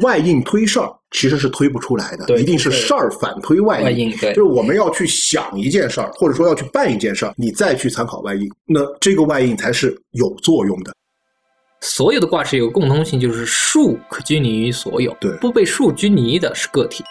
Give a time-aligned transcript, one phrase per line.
[0.00, 3.84] 外应推事儿其实是推不出来的，一定是事儿反推外应。
[3.84, 10.94] 外应对就是我们要去想一件事儿，或者说要去办一件事儿，你再去参考外应，那这个外应才是有作用的。
[11.82, 17.04] 所有的卦是有个共通性，就是数可拘泥于所有，对不被数拘泥的是个体。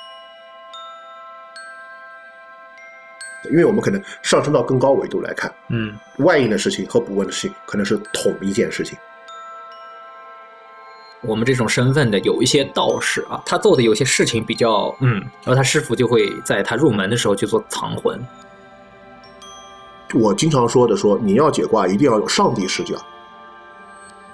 [3.51, 8.97] 因为我们可能上升到更高维度来看，嗯，外应的事情和不问的事情可能是同一件事情。
[11.23, 18.19] 我们这种身份的有一些道士啊，他做的有些事情比较嗯，然后他师傅就会在他入门的时候去做藏魂。
[20.13, 22.95] 我经常说的说，你要解卦一定要有上帝视角。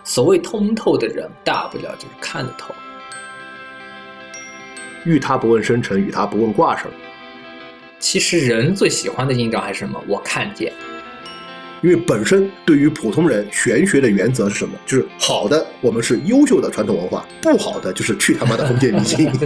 [0.04, 2.74] 所谓通透的人，大不了就是看得透。
[5.04, 6.92] 遇他不问生辰，与他不问卦事儿。
[8.00, 10.02] 其实人最喜欢的印章还是什么？
[10.08, 10.72] 我看见。
[11.84, 14.74] 因为本身对于普通人，玄学的原则是什么？
[14.84, 19.32] 就是好的，我们是优秀的传统文化；不好的，就是去他妈的封建迷信。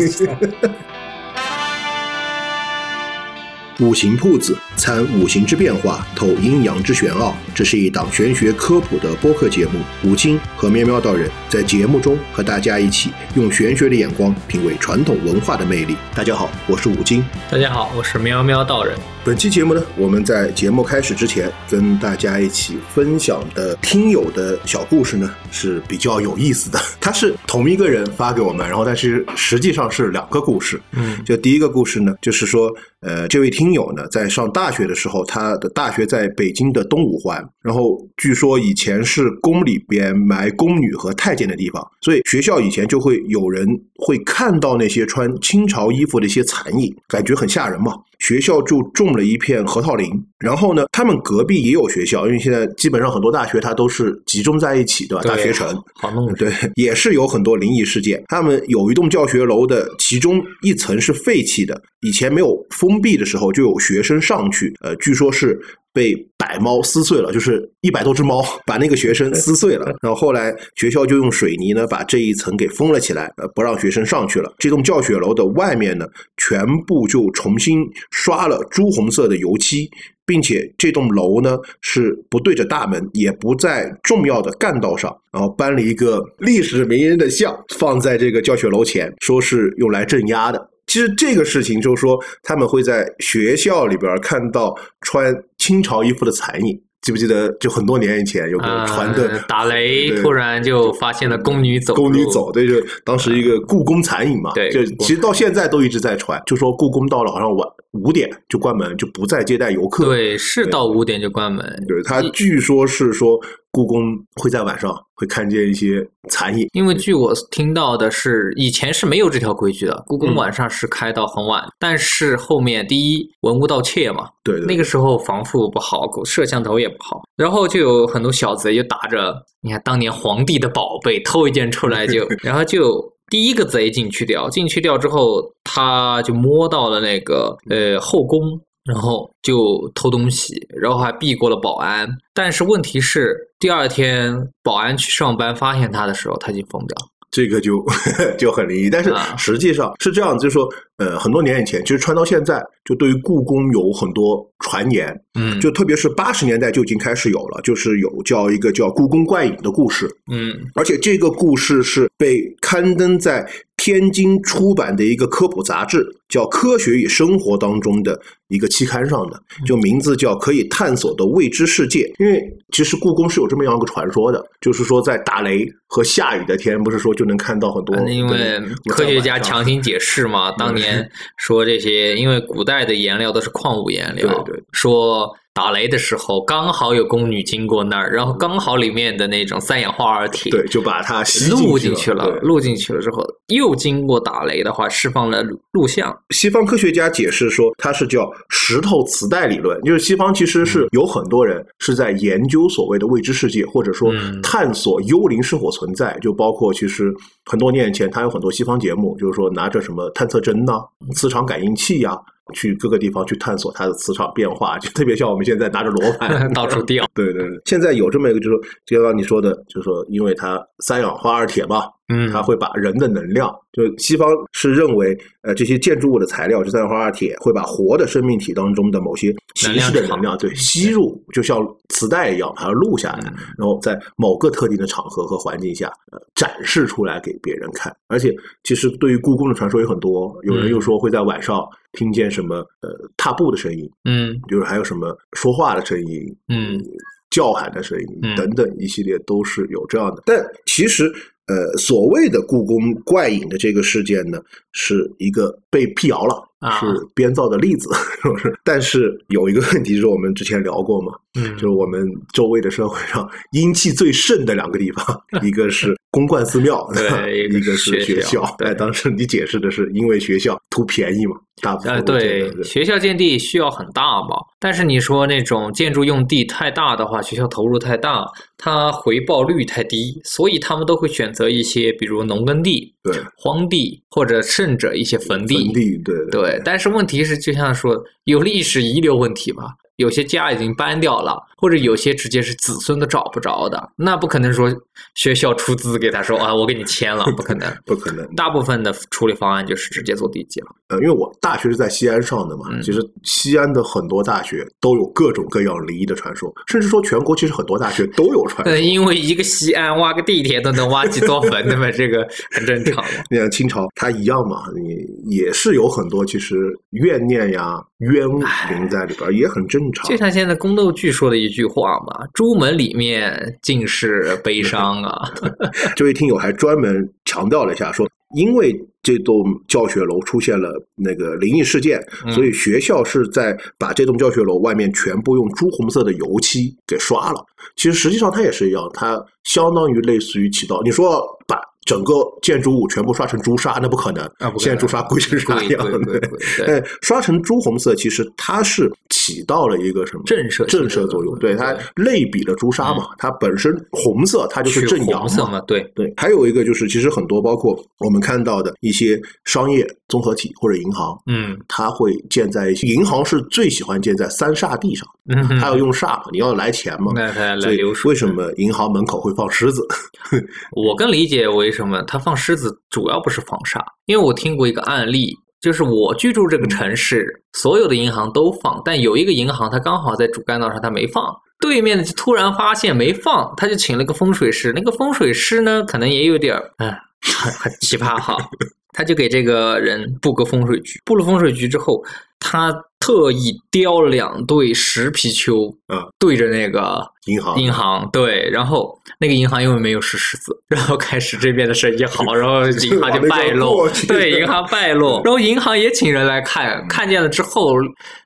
[3.79, 7.35] 五行铺子参五行之变化，透阴阳之玄奥。
[7.53, 9.81] 这是一档玄学科普的播客节目。
[10.03, 15.97] 五金和喵喵道人在节目中和大家一起用玄学的眼光品味传统文化的魅力。
[16.15, 17.25] 大家好，我是五金。
[17.49, 18.95] 大家好，我是喵喵道人。
[19.23, 26.79] 本期节目呢，我们在节目开始之前跟大家一起分享的听友的小故事呢是比较有意思的。
[26.99, 30.81] 他是同一个人发给我们，然后但是实际上是两个故事。
[30.93, 32.67] 嗯就第一个故事呢，就是说，
[33.01, 43.67] 呃，这位听友呢，在上大学的时候，他的大学在北京的东五环，然后据说以前是宫里边埋宫女和太监的地方，所以学校以前就会有人
[43.99, 47.93] 会看到那些穿清朝衣服的一些残影，感觉很吓人嘛。
[48.21, 55.23] 学校就种了一片核桃林，然后呢，他们隔壁也有学校，因为现在基本上很多大学它都是集中在一起，对吧？
[55.23, 56.31] 大学城，好弄。
[56.35, 58.23] 对，也是有很多灵异事件。
[58.27, 65.59] 他们有一栋教学楼的其中一层是废弃的，以前没有封闭的时候，就有学生上去，呃，据说是
[65.93, 69.85] 被百猫撕碎了，就是一百多只猫把那个学生撕碎了。
[70.01, 74.53] 然后后来学校就用水泥呢把这一层给封了起来，呃，不让学生上去了。
[74.57, 76.05] 这栋教学楼的外面呢，
[76.37, 79.89] 全部就重新刷了朱红色的油漆。
[80.23, 90.69] 并且这栋楼呢是不对着大门，也不在重要的干道上，然后搬了一个历史名人的像放在这个教学楼前，说是用来镇压的。
[90.87, 96.81] 其实这个事情就是说，他们会在学校里边看到穿清朝衣服的残影。
[97.01, 97.49] 记不记得？
[97.59, 104.51] 就很多年以前有个传的、呃打雷，突然就发现了宫女走，宫女走，对，就当时一个故宫残影嘛。
[104.53, 110.05] 对就其实到现在都一直在传，就说故宫到了好像晚五点就关门，就不再接待游客。
[110.05, 111.65] 对，是到五点就关门。
[111.87, 113.39] 对，他据说是说
[113.71, 114.01] 故宫
[114.35, 116.67] 会在晚上会看见一些残影。
[116.73, 133.09] 因为据我听到的是，以前是没有这条规矩的，故宫嗯晚上是开到很晚，但是后面第一文物盗窃嘛，对对那个时候防护不好，摄像头也不好，然后就有很多小贼就打着，你看当年皇帝的宝贝偷一件出来就， 然后就。
[133.29, 142.07] 第一个贼进去掉，进去掉之后，他就摸到了那个呃后宫，然后就偷东西，然后还避过了保安。
[142.33, 147.07] 但是问题是，第二天保安去上班发现他的时候，他已经疯掉了。
[147.29, 147.81] 这个就
[148.37, 163.49] 就很灵异，但是啊实际上是这样，就是说，呃，很多年以前，其实传到现在，就对于故宫有很多传言，嗯，就特别是八十年代就已经开始有了，就是有叫一个叫故宫怪影的故事，嗯而且这个故事是被刊登在
[163.83, 172.01] 天津出版的一个科普杂志，叫《科学与生活》当中的一个期刊上的，就名字叫《可以探索的未知世界》。
[172.23, 172.39] 因为
[172.71, 184.63] 其实故宫是有这么样一个传说的，就是说在打雷和下雨的天，不是说就能看到很多嗯因为科学家强行解释嘛，当年说这些，因为古代的颜料都是矿物颜料，对对。
[184.73, 204.41] 说打雷的时候刚好有宫女经过那儿，然后刚好里面的那种三氧化二铁对，就把它吸录进进去了，对录进去了之后，又经过打雷的话，释放了录像，西方科学家解释说，它是叫石头磁带理论，就是西方其实是有很多人是在研究所谓的未知世界，或者说嗯。
[204.41, 207.13] 探索幽灵是否存在，就包括其实
[207.45, 210.73] 很多年以前，他有很多西方节目，就是说拿着什么探测针呐、
[211.15, 212.17] 磁场感应器呀、
[212.53, 216.51] 去各个地方去探索它的磁场变化， 就特别像我们现在拿着罗盘。
[216.53, 217.05] 到处调。
[217.15, 237.95] 对对对，现在有这么一个，就是就像你说的，就是说，因为它三氧化二铁嘛，嗯，它会把人的能量，就西方是认为，呃，这些建筑物的材料，就三氧化二铁，会把活的生命体当中的某些形式的能量，对吸入，就像磁带一样，把它录下来，然后在某个特定的场合和环境下，呃，展示出来给别人看。
[238.07, 246.83] 而且，其实对于故宫的传说有很多，有人又说会在晚上听见什么呃踏步的声音，嗯，就是还有什么说话的声音，嗯。
[247.31, 248.35] 叫喊的声音嗯。
[248.35, 251.09] 等等一系列都是有这样的，但其实
[251.47, 254.39] 呃，所谓的故宫怪影的这个事件呢，
[254.71, 257.89] 是一个被辟谣了，啊是编造的例子，
[258.21, 258.57] 是不是？
[258.63, 268.43] 但是有一个问题，就是我们之前聊过嘛，嗯就是我们周围的社会上阴气最盛的两个地方，一个是公观寺庙，对吧 一个是学校。
[268.59, 278.25] 哎，当时你解释的是因为学校图便宜嘛，大部分对，学校建地需要很大嘛，但是你说那种建筑用地太大的话，学校投入太大，
[278.57, 285.55] 它回报率太低，所以他们都会选择一些，比如农耕地、对荒地，或者甚者一些坟地。
[285.57, 287.95] 坟地，对对，但是问题是，就像说
[288.25, 289.65] 有历史遗留问题嘛，
[289.97, 294.71] 有些家已经搬掉了，或者有些直接是子孙都找不着的，那不可能说
[295.15, 297.71] 学校出资给他说啊，我给你签了，不可能。
[297.85, 298.25] 不可能。
[298.35, 300.67] 大部分的处理方案就是直接做地基了。
[300.89, 308.71] 呃，因为我大学是在西安上的嘛，嗯其实西安的很多大学都有各种各样灵异的传说，甚至说全国其实很多大学都有传说。
[308.71, 311.91] 呃，因为一个西安挖个地铁都能挖几座坟，那么？
[311.91, 313.03] 这个很正常嘛。
[313.29, 316.55] 你看清朝，它一样嘛，你也是有很多其实
[316.91, 320.17] 怨念呀、冤灵在里边，也很正常就。
[320.17, 325.31] 像现在宫斗剧说的一句话嘛，“朱门里面尽是悲伤啊。
[325.95, 328.73] 这位听友还专门强调了一下，说因为
[329.03, 337.43] 这栋教学楼出现了那个灵异事件，嗯所以学校是在把这栋教学楼外面全部用朱红色的油漆给刷了。
[337.75, 341.57] 其实实际上它也是一样，它相当于类似于起到你说把
[341.91, 344.23] 整个建筑物全部刷成朱砂，那不可能。
[344.39, 346.01] 啊不现在朱砂贵成啥样？
[346.03, 346.21] 对。
[346.65, 350.23] 但刷成朱红色，其实它是起到了一个什么？
[350.25, 351.37] 震慑震慑作用？
[351.39, 361.59] 对，它类比了朱砂嘛，它本身红色，它就是去正阳红色嘛，对，对，还有一个就是，其实很多包括我们看到的一些商业综合体或者银行，嗯。
[361.67, 365.45] 它会建在一些银行是最喜欢建在三煞地上，嗯。
[365.45, 368.09] 哼，它要用煞嘛，你要来钱嘛，那它所以来流水。
[368.09, 369.85] 为什么银行门口会放狮子？
[370.71, 381.23] 我更理解为什么他放狮子主要不是防煞，因为我听过一个案例，就是我居住这个城市，所有的银行都放，但有一个银行它刚好在主干道上，它没放。
[381.59, 384.73] 对面的就突然发现没放，他就请了个风水师。
[384.75, 386.87] 那个风水师呢，可能也有点儿，哎，
[387.21, 388.35] 很很奇葩哈。
[388.93, 392.03] 他就给这个人布个风水局，布了风水局之后，
[392.39, 397.59] 他特意雕了两对石貔貅，啊，对着那个银行。
[397.59, 407.75] 银行对，然后那个银行因为没有石狮子， 然后开始这边的生意好， 然后银行就败往那边落过，去对，银行败落， 然后银行也请人来看，看见了之后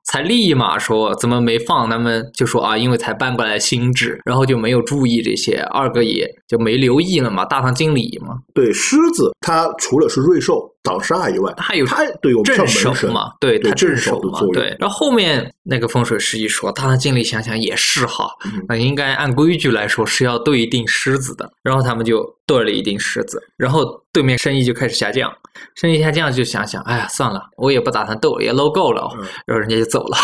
[0.03, 14.77] 才立马说怎么没放，他们就说啊，因为才搬过来新址，然后就没有注意这些，二哥也就没留意了嘛，大堂经理嘛，对狮子，它除了是瑞兽挡煞以外，他还有他对我们镇像门神嘛，对对他镇镇守守嘛的作，用对。
[14.79, 23.83] 然后后面那个风水师一说，大堂经理想想也是哈，嗯那应该按规矩来说是要对一定狮子的，然后他们就对了一定狮子，然后
[24.13, 25.29] 对面生意就开始下降，
[25.75, 30.17] 生意下降就想想，哎呀算了，我也不打算斗了，也搂够了，嗯然后人家就走了。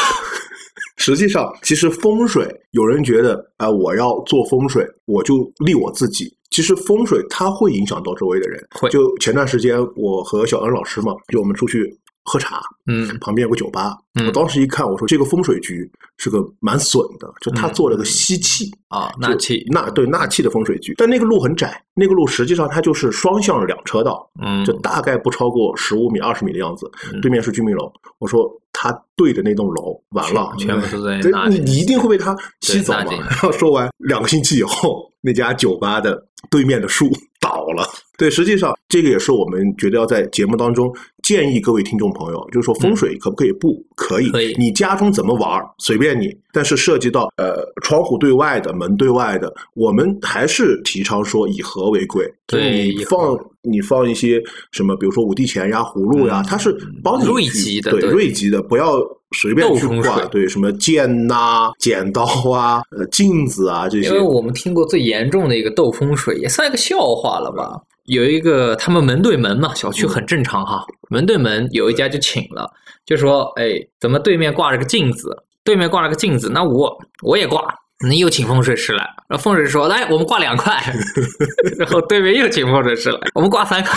[0.98, 5.34] 实际上，其实风水，有人觉得啊、我要做风水，我就
[5.66, 6.32] 立我自己。
[6.52, 8.64] 其实风水它会影响到周围的人。
[8.80, 13.98] 会就前段时间，我和小恩老师嘛，就我们出去喝茶，嗯旁边有个酒吧。
[14.20, 18.70] 嗯我当时一看，我说这个风水局是个蛮损的，就他嗯做了个吸气。
[18.90, 26.92] 啊，就纳气，纳对纳气的风水局，但那个路很窄，那个路实际上它就是双向两车道，嗯就大概不超过十五米、二十米的样子。
[27.14, 27.90] 嗯对面是居民楼，
[28.20, 33.06] 我说他对的那栋楼完了，全部都在对那里你你一定会被他吸走嘛。
[33.30, 37.10] 然后说完，两个星期以后，那家酒吧的对面的树
[37.40, 37.88] 倒了。
[38.18, 43.84] 对，实际上这个也是我们觉得要在节目当中建议各位听众朋友，就是说风水可不可以不？
[43.96, 46.28] 可以，可以你家中怎么玩儿随便你。
[46.54, 52.32] 但是涉及到呃窗户对外的、门对外的，我们还是提倡说以和为贵。
[52.52, 54.42] 就是对你放你放一些
[54.72, 59.00] 什么，比如说五帝钱呀、葫芦呀，嗯它是帮你锐去对吉的对锐吉的，不要
[59.38, 59.88] 随便去挂。
[59.88, 64.20] 斗风水对，什么剑呐、剪刀啊、呃镜子啊这些因为。
[64.20, 67.80] 我们听过最严重的一个斗风水，也算一个笑话了吧？
[68.06, 72.70] 有一个他们门对门嘛，小区很正常哈，门对门有一家就请了，
[73.06, 75.30] 就说哎，怎么对面挂了个镜子？
[75.64, 77.62] 对面挂了个镜子，那我我也挂，
[78.04, 80.74] 那又请风水师来，然后风水师说：“来，我们挂两块。”
[81.78, 83.92] 然后对面又请风水师来，我们挂三块。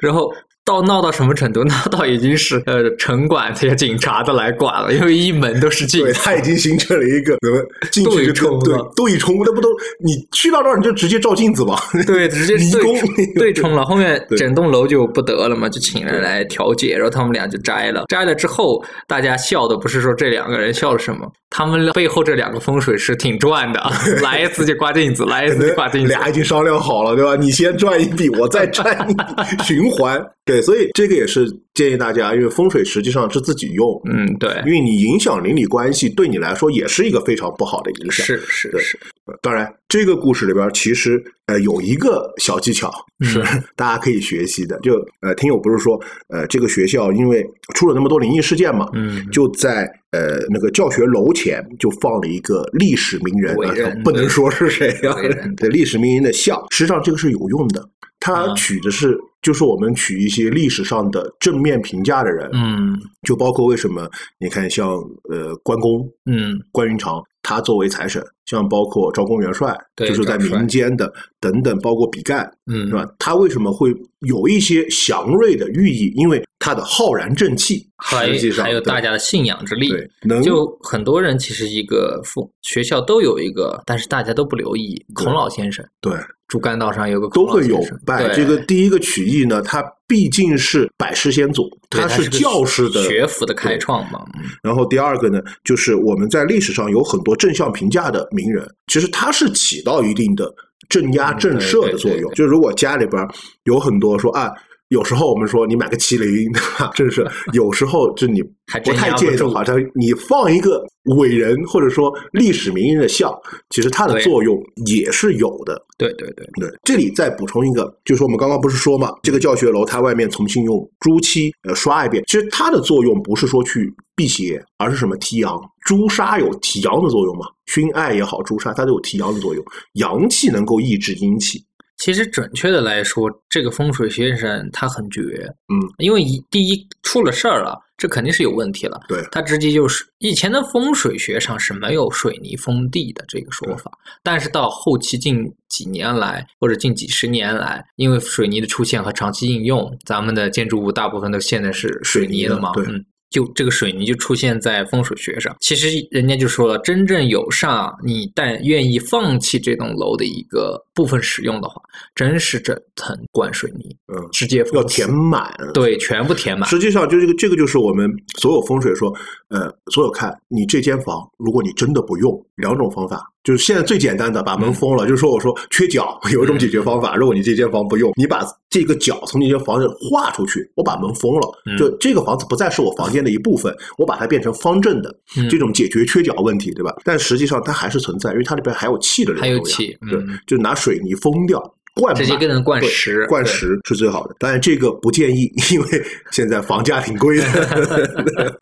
[0.00, 0.32] 然后
[0.68, 1.64] 到闹到什么程度？
[1.64, 6.20] 闹到已经是呃城管这些警察都来管了，因为一门都是镜对，子。
[6.22, 9.70] 它已经形成了一个怎么 进去就对冲对了对冲，那不都
[10.04, 11.82] 你去到那儿你就直接照镜子吧？
[12.06, 18.04] 对，直接对冲对冲了，后面整栋楼就不得了嘛，就请人来调解，然后他们俩就摘了。
[18.08, 23.80] 摘了之后，大家笑的不是说这两个人笑了什么，他们背后这两个风水师挺赚的，
[24.22, 26.08] 来一次就挂镜子，来一次就挂镜子。
[26.08, 27.36] 俩已经商量好了，对吧？
[27.36, 30.20] 你先赚一笔，我再赚一笔，循环。
[30.44, 38.24] 对，所以这个也是建议大家，因为风水实际上是自己用，嗯，对，因为你影响邻里关系，对你来说也是一个非常不好的影响。
[38.24, 38.98] 是是是，
[39.42, 44.78] 当然，这个故事里边其实呃有一个小技巧是、嗯 大家可以学习的。
[44.80, 53.56] 就呃，听友不是说呃这个学校因为出了那么多灵异事件嘛，嗯，就在呃那个教学楼前就放了一个历史名人，
[54.02, 55.14] 不能说是谁啊，
[55.56, 57.88] 对历史名人的像，实际上这个是有用的。
[58.20, 64.88] 他啊取的是，就是我们取一些历史上的正面评价的人，嗯就包括为什么你看像
[65.30, 73.06] 呃关公，嗯关云长，他作为财神，像包括赵公元帅，对就是在民间的等等，包括比干，嗯是，吧？
[73.18, 76.12] 他为什么会有一些祥瑞的寓意？
[76.16, 79.88] 因为他的浩然正气，还实际上还有大家的信仰之力。
[79.88, 85.00] 对能就很多人其实一个父学校都有一个，但是大家都不留意。
[85.14, 86.12] 孔老先生，对
[86.48, 88.26] 主干道上有个都会有拜。
[88.26, 94.24] 对这个第一个曲艺呢，它毕竟是百师先祖，它是教师的学府的开创嘛。
[94.34, 100.52] 嗯然后第二个呢，就是我们在历史上有很多正向评价的名人，其实他是起到一定的
[100.88, 102.32] 镇压嗯震慑的作用。
[102.32, 103.22] 就如果家里边
[103.64, 104.50] 有很多说啊。
[104.88, 106.90] 有时候我们说你买个麒麟，对吧？
[106.96, 110.82] 真是有时候就你还不太建议的话，他你放一个
[111.16, 113.30] 伟人或者说历史名人的像，
[113.70, 115.80] 其实它的作用也是有的。
[115.98, 125.60] 对对对，对，这里再补充一个，就是我们刚刚不是说嘛，这个教学楼它外面重新用朱漆呃刷一遍，其实它的作用不是说去辟邪，而是什么提阳。
[125.84, 129.64] 朱砂有提阳的作用嘛，熏艾也好，朱砂它都有提阳的作用，
[129.94, 131.62] 阳气能够抑制阴气。
[131.98, 135.20] 其实准确的来说，这个风水先生他很绝，
[135.68, 139.00] 嗯，因为一第一出了事儿了，这肯定是有问题了。
[139.08, 143.90] 对，他直接就是以前的风水学上是没有水泥封地的这个说法，
[144.22, 153.04] 但是到后期近几年来或者近几十年来，因为水泥的出现和长期应用，咱们的建筑物大部分都现在是水泥的嘛，的对嗯。
[153.30, 161.80] 就这个水泥就出现在风水学上，其实人家就说了，真正有上你但愿意放弃这栋楼的一个部分使用的话，
[162.16, 165.48] 真是整层灌水泥，嗯，直接要填满。
[165.72, 166.68] 对，全部填满。
[166.68, 169.14] 实际上，就这个这个就是我们所有风水说，
[169.46, 186.92] 呃，所有看你这间房，如果你真的不用，两种方法，就是现在最简单的把门封了，就是说我说缺角，有一种解决方法，如果你这间房不用，你把这个角从你这房子划出去，我把门封了，嗯就这个房子不再是我房间的一部分，我把它变成方正的，嗯这种解决缺角问题，对吧？
[187.04, 191.62] 但实际上它还是存在，因为它里边还有气的还有气对嗯，就拿水泥封掉。
[191.94, 194.36] 灌直接满给人灌石灌石是最好的。
[194.38, 195.88] 但是这个不建议，因为
[196.30, 197.44] 现在房价挺贵的。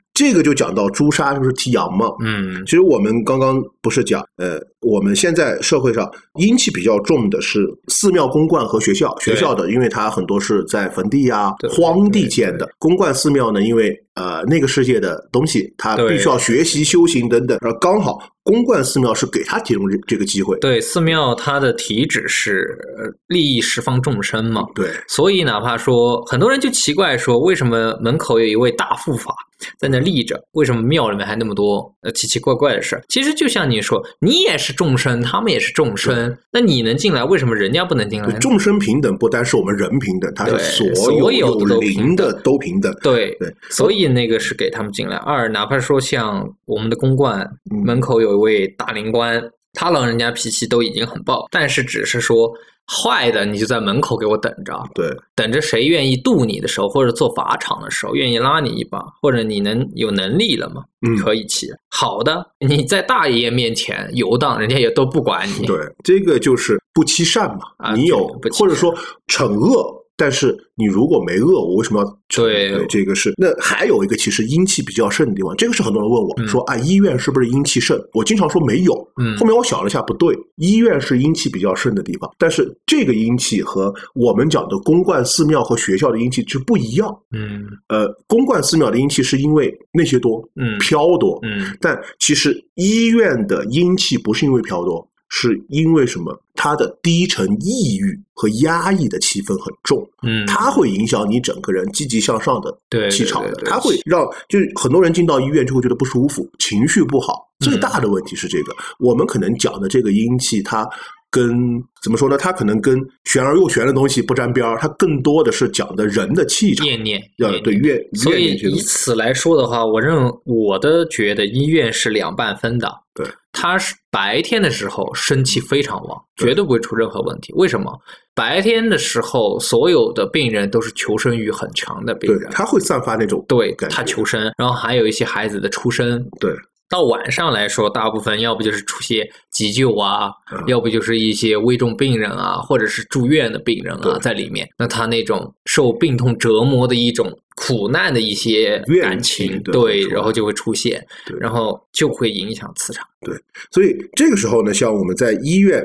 [0.14, 2.06] 这个就讲到朱砂就是提阳嘛。
[2.20, 9.16] 嗯其实我们刚刚不是讲，呃，我们现在社会上阴气比较重的是寺庙、公观和学校。
[9.20, 20.58] 学校的，因为它很多是在坟地呀、对荒地建的；公观寺庙呢，因为呃那个世界的东西，它必须要学习修行等等，而刚好公观寺庙是给他提供这这个机会。
[20.58, 29.34] 对，寺庙它的体旨是呃利益十方众生嘛，对，所以哪怕说很多人就奇怪说，为什么门口有一位大护法
[29.78, 33.02] 在那立着，为什么庙里面还那么多呃奇奇怪怪的事儿？
[33.08, 42.92] 其实就像你说，你也是众生，他们也是众生，那你能进来，为什么人家不能进来众生平等不单是我们人平等，它是对所有有灵平的都平等。
[43.02, 45.16] 对对所以那个是给他们进来。
[45.16, 49.42] 二，哪怕说像我们的公馆嗯门口有一位大灵官，
[49.76, 52.52] 他老人家脾气都已经很暴，但是只是说
[52.88, 61.68] 坏的你就在门口给我等着，对，等着谁愿意渡你的时候，或者做法场的时候，愿意拉你一把，或者你能有能力了嘛，嗯，可以起。
[61.90, 65.66] 好的，你在大爷面前游荡，人家也都不管你。
[65.66, 67.66] 对，这个就是不欺善嘛。
[67.78, 68.94] 啊你有或者说
[69.26, 72.18] 惩恶但是你如果没饿，我为什么要？
[72.34, 73.32] 对这个是。
[73.36, 78.00] 那还有一个其实阴气比较盛的地方，这个是很多人问我、嗯说啊，医院是不是阴气盛？
[78.12, 78.92] 我经常说没有。
[79.20, 87.14] 嗯后面我想了一下，不对，医院是阴气比较盛的地方，但是这个阴气和我们讲的公观寺庙和学校的阴气是不一样。
[87.32, 96.40] 嗯呃，公观寺庙的阴气是因为那些多，嗯飘多，嗯但其实医院的阴气不是因为飘多，是因为什么？
[96.58, 107.46] 它的低沉抑郁和压抑的气氛很重，嗯，它会影响你整个人积极向上的气场的对，对对它会让就是很多人进到医院就会觉得不舒服，情绪不好。
[107.60, 110.88] 最大的问题是这个，我们可能讲的这个阴气，它
[111.30, 111.54] 跟
[112.02, 112.36] 怎么说呢？
[112.38, 116.86] 它可能跟玄而又玄的东西不沾边儿，它更多的是讲的人的气场。
[116.86, 122.88] 念念，呃，对怨所以以此来说的话，我认我的觉得医院是两半分的。
[123.14, 127.52] 对，他是白天的时候生气非常旺，绝对不会出任何问题。
[127.54, 127.92] 为什么？
[128.34, 136.22] 白天的时候，所有的病人都是求生欲很强的病对人，，他会散发那种对他求生，然后还有一些孩子的出生。
[136.38, 136.54] 对，
[136.88, 144.68] 到晚上来说，大部分要不就是出些急救啊，嗯要不就是一些危重病人啊，或者是住院的病人啊在里面。
[144.78, 151.04] 那他那种受病痛折磨的一种苦难的一些怨感情，对然后就会出现，
[151.40, 153.04] 然后就会影响磁场。
[153.20, 153.34] 对
[153.72, 155.84] 所以这个时候呢，像我们在医院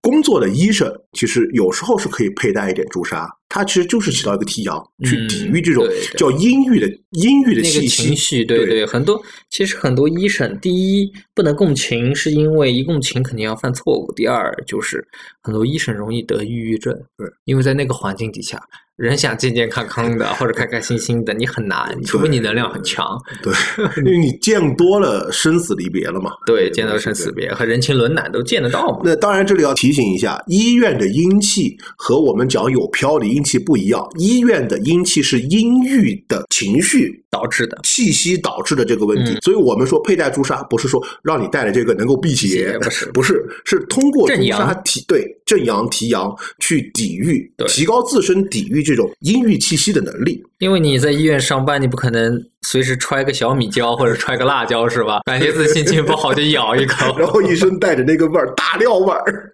[0.00, 5.84] 工作的医生，其实有时候是可以佩戴一点朱砂，它其实就是起到一个提阳，去嗯抵御这种
[6.16, 7.88] 叫阴郁的阴郁的那个。
[7.88, 15.06] 情绪，对对很多其实很多医生，第一不能共情，是因为一共情肯定要犯错误；第二就是
[15.42, 18.62] 很多医生容易得抑郁症，对，因为在那个环境底下，
[18.98, 23.06] 人想健健康康的或者开开心心的，你很难，除非你能量很强。
[23.40, 23.54] 对，
[24.04, 26.32] 因为你见多了生死离别了嘛。
[26.44, 29.02] 对，见到生死别和人情冷暖都见得到嘛。
[29.04, 34.04] 那当然，这里要提醒一下，医院的阴气和我们讲有飘的阴气不一样。
[34.18, 50.42] 医院的阴气是阴郁的情绪导致的，气息导致的这个问题，嗯所以我们说佩戴朱砂不是说让你戴了这个能够辟邪，不是不是，是通过朱正阳砂提对正阳提阳去抵御，提高自身抵御这种阴郁气息的能力。
[50.58, 55.20] 因为你在医院上班，你不可能随时揣个小米椒或者揣个辣椒是吧？
[55.26, 59.50] 感觉自己心情不好就咬一口， 然后一身带着那个味儿，大料味儿。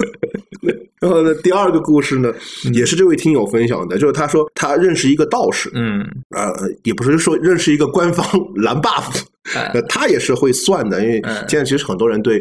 [1.00, 2.32] 然后呢，第二个故事呢，
[2.72, 6.50] 也是这位听友分享的，就是他说他认识一个道士，嗯，呃，
[6.84, 9.20] 也不是说认识一个官方蓝 buff，
[9.88, 12.38] 他也是会算的，因为嗯现在其实很多人对，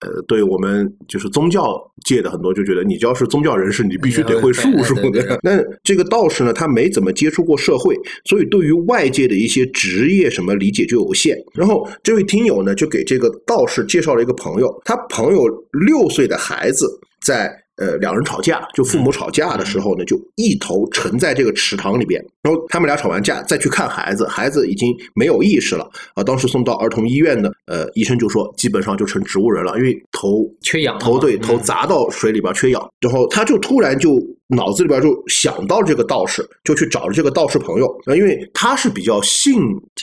[0.00, 5.38] 呃，对我们就是宗教界的很多就觉得，你只要是宗教人士，你必须得会术数的。
[5.40, 11.36] 那这个道士呢，他没怎么接触过社会，所以对于外界的一些职业什么理解就有限。
[11.54, 15.46] 然后这位听友呢，就给这个道士介绍了一个朋友，他朋友
[15.86, 16.88] 六岁的孩子
[17.22, 17.48] 在。
[17.80, 22.22] 呃，两人吵架，就父母吵架的时候呢，就一头沉在这个池塘里边。
[22.42, 26.22] 然后他们俩吵完架，再去看孩子，孩子已经没有意识了啊。
[26.22, 32.90] 当时送到儿童医院的，呃，医生就说基本上就成植物人了，因为头缺氧头对嗯头砸到水里边缺氧。
[33.00, 37.86] 然后他就突然就脑子里边就想到这个道士，就去找了这个道士朋友。
[38.04, 39.54] 啊，因为他是比较信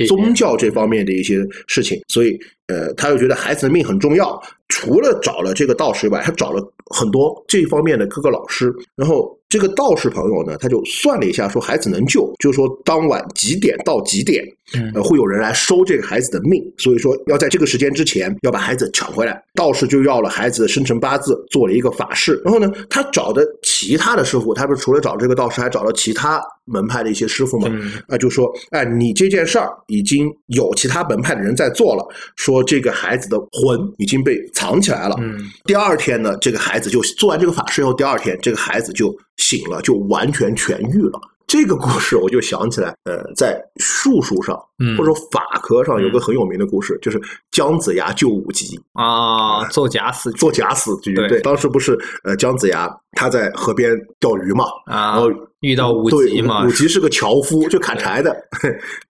[0.07, 4.41] 宗教这方面的一些事情，所以呃，他又觉得孩子的命很重要。
[4.67, 8.73] 除了找了这个道士以外，他找了很多这方面的各个老师。
[8.95, 19.41] 然后这个道士朋友呢，他就算了一下，说孩子能救，就是说当晚几点到几点，嗯呃，会有人来收这个孩子的命，所以说要在这个时间之前要把孩子抢回来。
[19.53, 22.41] 道士就要了孩子的生辰八字，做了一个法事。
[22.43, 27.67] 然后呢，他找的其他的师傅，他不是除了找这个道士，还找了其他门派的一些师傅嘛？
[27.71, 35.15] 嗯啊，就说，哎，你这件事儿已经有其他门派的人在做了，说这个孩子的魂已经被藏起来了。
[35.19, 41.19] 嗯第二天呢，这个孩子就做完这个法事以后，第二天这个孩子就醒了，就完全痊愈了。
[41.47, 44.97] 这个故事我就想起来，呃，在术数上嗯。
[44.97, 47.19] 或者说法科上有个很有名的故事，就是
[47.51, 48.77] 姜子牙救五级。
[48.93, 51.27] 啊，做假死做假死局，对。
[51.29, 55.29] 对，当时不是呃姜子牙他在河边钓鱼嘛，啊然后，
[55.61, 56.65] 遇到五对级嘛。
[56.65, 58.35] 五，级是个樵夫， 就砍柴的，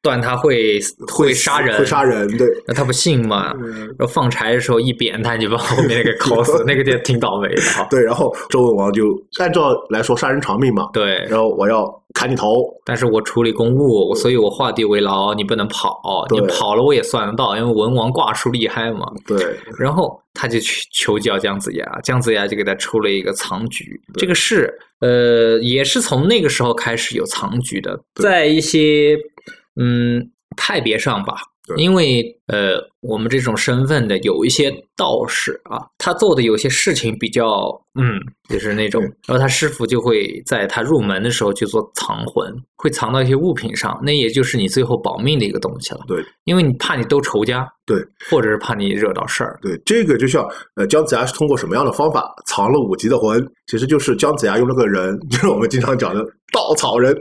[0.04, 3.52] 断他会会杀人，会杀人，对，那他不信嘛？
[3.98, 7.62] 然后放柴的时候一扁他，你就把后面那个烤死， 那个就挺倒霉的。
[7.90, 9.06] 对，然后周文王就
[9.40, 11.84] 按照来说杀人偿命嘛，对，然后我要
[12.18, 16.02] 砍你头，但是我处理公务，所以我画地为牢，你不能跑，
[16.32, 19.06] 你跑了我也算得到，因为文王卦术厉害嘛。
[19.28, 24.02] 对，然后他就去求教姜子牙，姜子牙就给他出了一个藏局。
[24.16, 29.16] 这个是呃，也是从那个时候开始有藏局的，在一些
[29.80, 31.36] 嗯派别上吧，
[31.78, 46.00] 因为呃我们这种身份的有一些道士啊，他做的有些事情比较，嗯，就是那种，然后他师傅就会在他入门的时候去做藏魂，会藏到一些物品上，那也就是你最后保命的一个东西了。
[46.08, 47.98] 对，因为你怕你都仇家，对，
[48.30, 49.60] 或者是怕你惹到事儿。
[49.62, 53.46] 对，这个就像呃，姜子牙是通过什么样的方法藏了五级的魂？
[53.68, 57.14] 其实就是姜子牙用那个人，就是我们经常讲的稻草人，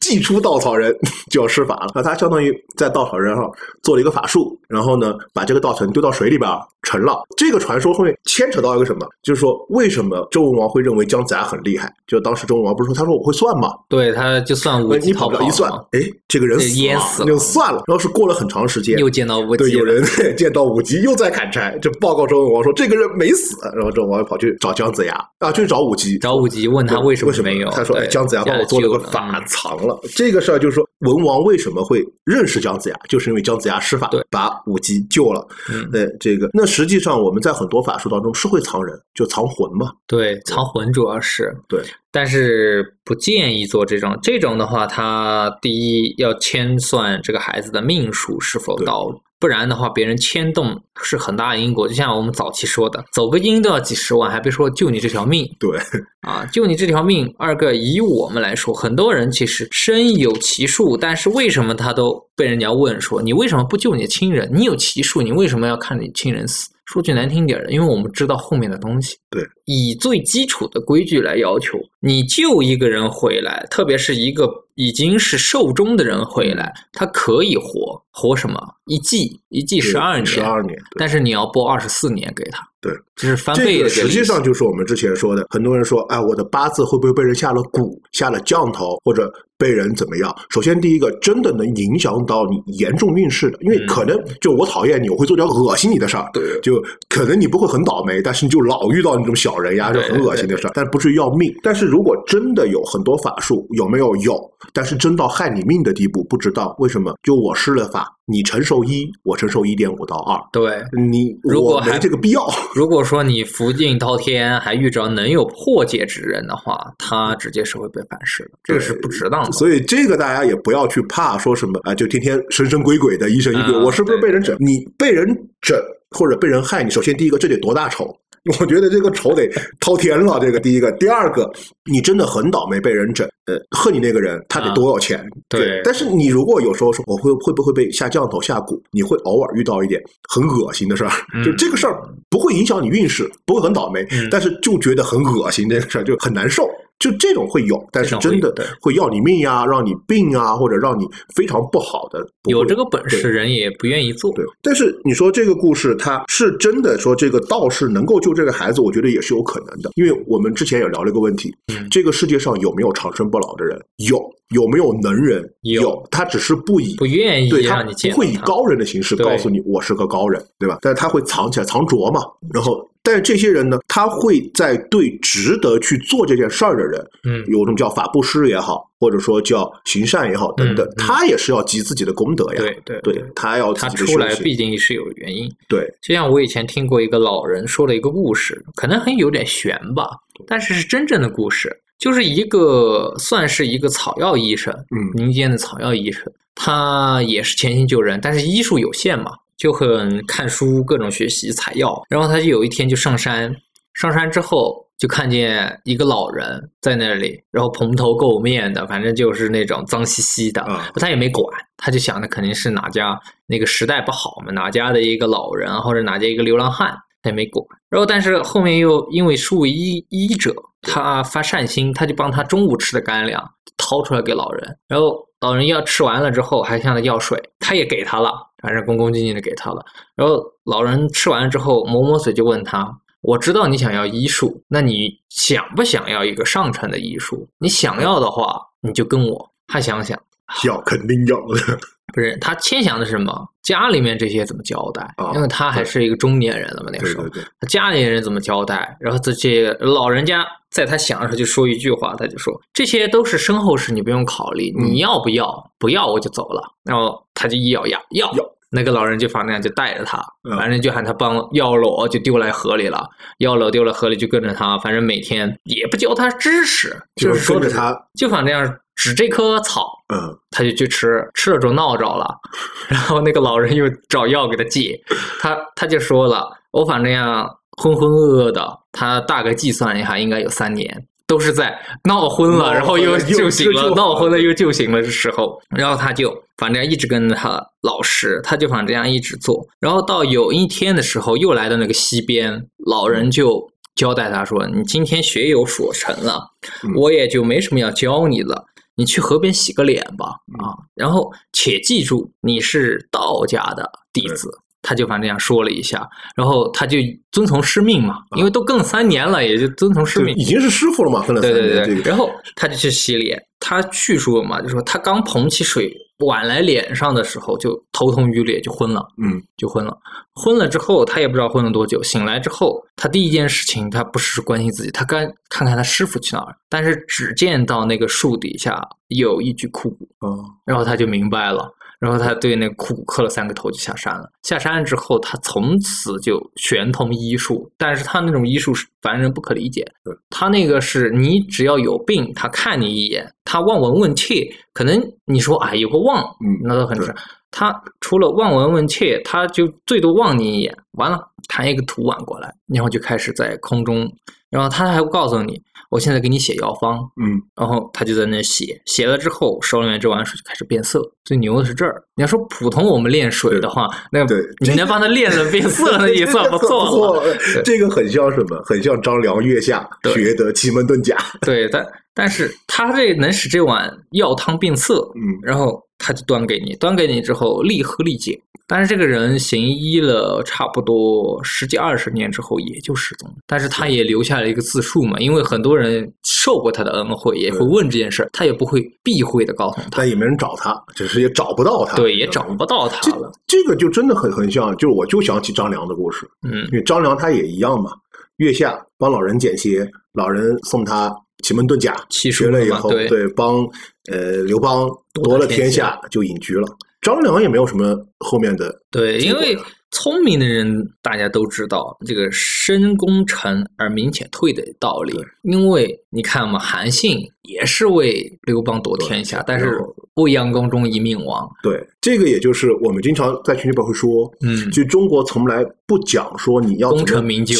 [0.00, 0.92] 祭出稻草人
[1.30, 1.92] 就要施法了。
[1.94, 3.48] 那他相当于在稻草人上
[3.80, 7.22] 做了一个法术，然后呢，把这个稻城丢到水里边儿沉了。
[7.36, 9.06] 这个传说后面牵扯到一个什么？
[9.22, 11.92] 就是说为什么周文王会认为姜子牙很厉害？
[12.06, 13.68] 就当时周文王不是说他说我会算吗？
[13.88, 17.82] 对，他就算五呃你级跑跑不了一算嘛，哎，这个人死淹死了就算了。
[17.86, 19.78] 然后是过了很长时间，又见到无对，极了。
[19.82, 29.98] 有人见到武吉又在砍柴，就报告周文王说这个人没死，然后周文王跑去找姜子牙啊，去找武吉，找武吉问他为什么没有，他说：“哎，姜子牙帮我做了个法嗯藏了。
[30.14, 35.46] 这个事儿就是说，文王为什么会认识姜子牙，就是因为姜子牙施法对把武吉救了。
[35.70, 39.92] 嗯，对，这个那实际上我们在很多法术当中是会藏人，就藏魂嘛。
[40.06, 41.82] 对，藏魂主要是对，
[42.12, 44.16] 但是不建议做这种。
[44.22, 49.08] 这种的话，他第一要签算这个孩子的命数是否到，
[49.40, 51.88] 不然的话，别人牵动是很大的因果。
[51.88, 55.76] 就像我们早期说的，走个阴都要几十万，还别说救你这条命对，
[56.20, 56.46] 啊！
[56.52, 57.34] 救你这条命。
[57.38, 64.48] 二个，以我们来说，很多人其实身有其数，但是为什么他都被人家问说，你为什么不救你的亲人？
[64.54, 66.68] 你有其数，你为什么要看你亲人死？
[66.92, 69.16] 说句难听点的，因为我们知道后面的东西。
[69.30, 78.60] 对，以最基础的规矩来要求，你救一个人回来，特别是一个已经是寿终的人回来，他可以活，活什么？
[78.84, 80.78] 一季，一季十二年，十二年。
[80.98, 90.34] 但是你要拨二十四年给他，对，这是翻倍的实际上就是我们之前说的，很多人说，哎，我的八字会不会被人下了蛊、下了降头，或者被人怎么样？
[90.50, 101.54] 首先，第一个真的能影响到你严重运势的，因为嗯可能就我讨厌你，我会做点恶心你的事儿，对就可能你不会很倒霉，但是你就老遇到那种小人呀，就很恶心的事儿，但不至于要命。
[101.62, 104.36] 但是如果真的有很多法术，有没有有？
[104.72, 107.14] 但是真到害你命的地步，不知道为什么？
[107.22, 110.82] 就我施了法，你承受一，我承受一点五到二，对。
[110.92, 112.48] 你如果没这个必要。
[112.74, 119.51] 如果说你福尽滔天，还遇着能有破解之人的话，他直接是会被反噬的，这个是不值当的。
[119.52, 123.74] 所以这个大家也不要去怕，说什么啊，就天天神神鬼鬼的，疑神疑鬼。
[123.74, 124.56] 啊我是不是被人整？
[124.58, 125.26] 你被人
[125.60, 125.78] 整
[126.10, 128.14] 或者被人害，你首先第一个这得多大仇？
[128.58, 130.40] 我觉得这个仇得滔天了。
[130.40, 131.48] 这个第一个，第二个，
[131.88, 135.24] 你真的很倒霉被人整，呃，恨你那个人他得啊多少钱？
[135.48, 146.68] 对但是你如果有时候说我会会不会被下降头下蛊，你会偶尔遇到一点很恶心的事儿，嗯就这个事儿不会影响你运势，不会很倒霉，嗯但是就觉得很恶心，这个事儿就很难受。
[147.02, 152.24] 就这种会有，但是真的会要你命呀，让你病啊，或者让你非常不好的。
[152.48, 154.32] 有这个本事，人也不愿意做。
[154.34, 163.76] 对，但是你说这个故事，他是真的说这个道士能够救这个孩子，我觉得也是有可能的，因为我们之前也聊了一个问题：嗯这个世界上有没有长生不老的人？
[163.96, 164.22] 有，
[164.54, 165.42] 有没有能人？
[165.62, 170.78] 有他只是不以不愿意对他不会以高人的形式告诉你我是个高人，对吧？
[170.82, 172.20] 但是他会藏起来，藏拙嘛。
[172.52, 180.94] 然后，但是这些人呢，他会在对值得去做这件事儿的人，嗯，有种叫法布施也好，或者说叫行善也好，等等，嗯嗯。
[180.98, 182.60] 他也是要积自己的功德呀。
[182.60, 185.50] 对对对，他要他出来毕竟是有原因。
[185.68, 185.84] 对。
[186.00, 190.10] 就像我以前听过一个老人说的一个故事，可能很有点悬吧，
[190.46, 195.10] 但是是真正的故事，就是一个算是一个草药医生，嗯。
[195.14, 203.54] 民间的草药医生，他也是潜心救人，但是医术有限嘛，就很看书，各种学习采药，然后他就有一天就上山，
[203.94, 204.80] 上山之后。
[204.98, 211.44] 就看见一个老人在那里，然后蓬头垢面的，反正就是那种脏兮兮的，啊他也没管，
[211.76, 217.66] 他就想的肯定是哪家那个时代不好嘛，哪家的一个老人或者哪家一个流浪汉，他也没管。
[217.90, 223.42] 然后，但是后面又因为树为医医者，他发善心，他就帮他中午吃的干粮
[223.76, 228.30] 掏出来给老人，然后老人要吃完了之后还向他要水，他也给他了，
[228.62, 229.84] 反正恭恭敬敬的给他了。
[230.14, 232.90] 然后老人吃完了之后抹抹嘴就问他。
[233.20, 237.46] 我知道你想要医术，那你想不想要一个上乘的医术？
[237.58, 239.48] 你想要的话，你就跟我。
[239.68, 240.20] 他想想，
[240.64, 241.78] 要肯定要的。
[242.12, 243.32] 不是他先想的是什么？
[243.62, 245.02] 家里面这些怎么交代？
[245.16, 247.24] 啊因为他还是一个中年人了嘛，那个时候
[247.68, 248.96] 家里人怎么交代？
[248.98, 255.70] 然后这些老人家在他想的时候就说一句话，他就说这些都是身后事，你不用考虑，嗯你要不要？
[255.78, 256.62] 不要我就走了。
[256.82, 258.51] 然后他就一咬牙要要。
[258.74, 263.06] 那个老人就反正就带着他，嗯反正就喊他帮药篓就丢来河里了，
[263.38, 272.34] 药篓丢了河里就跟着他，反正每天也不教他知识，就是说着他，就反正这样指这棵草，嗯他就去吃，吃了之后闹着了，
[272.88, 274.98] 然后那个老人又找药给他解，
[275.38, 281.06] 他他就说了，我反正呀浑浑噩噩的，他大概计算一下，应该有三年。
[281.32, 296.38] 都是在闹昏了，然后又又救醒了，闹昏了又救醒了的时候，然后他就反正一直跟着他老师，他就反正这样一直做，然后到有一天的时候，又来到那个溪边，老人就交代他说：“你今天学有所成了，
[296.84, 296.92] 嗯。
[296.96, 300.68] 我也就没什么要教你了。”你去河边洗个脸吧，嗯。
[300.68, 304.50] 啊，然后且记住你是道家的弟子，
[304.82, 306.98] 他就反正这样说了一下，然后他就
[307.30, 315.92] 遵从师命嘛，因为都更三年了，也就遵从师命，已经是师傅了嘛，跟了对对三年，对，这个然后他就去洗脸，他叙述嘛，就说他刚捧起水
[316.26, 319.96] 碗来脸上的时候，就头痛欲裂，就昏了，嗯就昏了。
[320.34, 322.02] 昏了之后，他也不知道昏了多久。
[322.02, 330.28] 醒来之后，他第一件事情，他不是关心自己，他刚看看他师傅去哪儿，但是只见到那个树底下有一具枯骨，啊
[330.64, 331.70] 然后他就明白了。
[332.02, 334.28] 然后他对那个枯骨磕了三个头，就下山了。
[334.42, 339.86] 下山之后，他从此就玄通医术，但是他那种医术是凡人不可理解。
[340.28, 347.14] 他那个是你只要有病，他看你一眼，他望闻问切，可能你说哎有个望，嗯那都很对正。
[347.52, 354.12] 他除了望闻问切，他就最多望你一眼，完了弹一个土碗过来，然后就开始在空中，
[354.50, 361.02] 然后他还会告诉你，我现在给你写药方，嗯然后他就在那写，写了之后手里面这碗水就开始变色。
[361.24, 367.36] 最牛的是这儿，你要说普通我们炼水的话，那对你能帮他炼的变色，那 也算不错了。
[367.64, 368.60] 这个很像什么？
[368.64, 371.16] 很像张良月下对学得奇门遁甲。
[371.42, 378.38] 对，但但是他这能使这碗药汤变色，嗯然后他就端给你，端给你之后立喝立解。
[378.68, 383.34] 但是这个人行医了差不多十几二十年之后，也就失踪了。
[383.46, 389.88] 但是他也留下了一个自述嘛，因为很多人受过他的恩惠，也会问这件事儿，他也不会避讳的告诉他。
[389.92, 391.96] 但也没人找他，只是也找不到他。
[391.96, 393.32] 对，也找不到他这了。
[393.46, 397.92] 这个就真的很很像，就是我就想起张良的故事，嗯因为张良他也一样嘛，
[398.36, 403.66] 月下帮老人捡鞋，老人送他奇门遁甲，学了以后，嘛对帮
[404.10, 406.66] 呃刘邦夺夺了天下下，就隐居了。
[407.00, 409.58] 张良也没有什么后面的对，因为
[409.92, 410.66] 聪明的人
[411.00, 415.14] 大家都知道这个深功成而明且退的道理。
[415.42, 419.78] 因为你看嘛，韩信也是为刘邦夺天下，但是
[420.14, 421.48] 未央宫中一命亡。
[421.62, 427.56] 对，这个也就是我们经常在群里边会说，嗯就中国从来不讲说你要功成名就，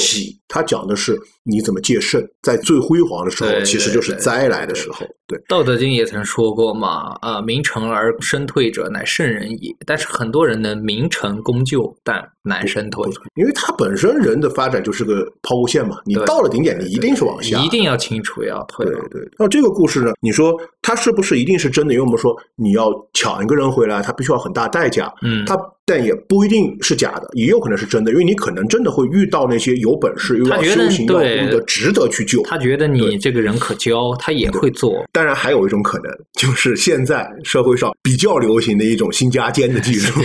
[0.49, 5.07] 他讲的是你怎么借胜，在最辉煌的时候，对其实就是灾来的时候。
[5.27, 9.75] 对，《道德经》也曾说过嘛，啊、名成而身退者，乃圣人也。
[9.87, 13.11] 但是很多人呢，名成功就，但难身退。
[13.37, 17.59] 因为他本身人的发展就是个抛物线嘛，你到了顶点，你一定是往下。
[17.63, 18.85] 一定要清楚要退。
[18.85, 20.13] 对对，那这个故事呢？
[20.21, 21.95] 你说它是不是一定是真的？
[21.95, 25.13] 因为我们说你要抢一个人回来，他必须要很大代价。
[25.23, 32.41] 嗯，他但也不一定是假的，也有可能是真的，因为你可能真的会遇到那些有本事又要修行的，值得去救。
[32.45, 35.05] 他觉得你这个人可教，他也会做。
[35.13, 40.21] 当然，还有一种可能，就是现在社会上比较流行的一种新加尖的技术，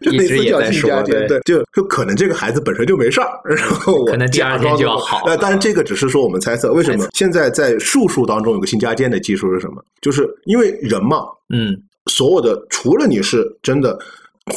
[0.00, 9.84] 就 类似叫新加尖，对对，就就可能这个孩子本身就没事儿，然后我可能第二天就要好了当然这个只是说我们猜测，为什么现在在术数当中有个新加建的技术是什么？
[10.00, 13.98] 就是因为人嘛，嗯，所有的除了你是真的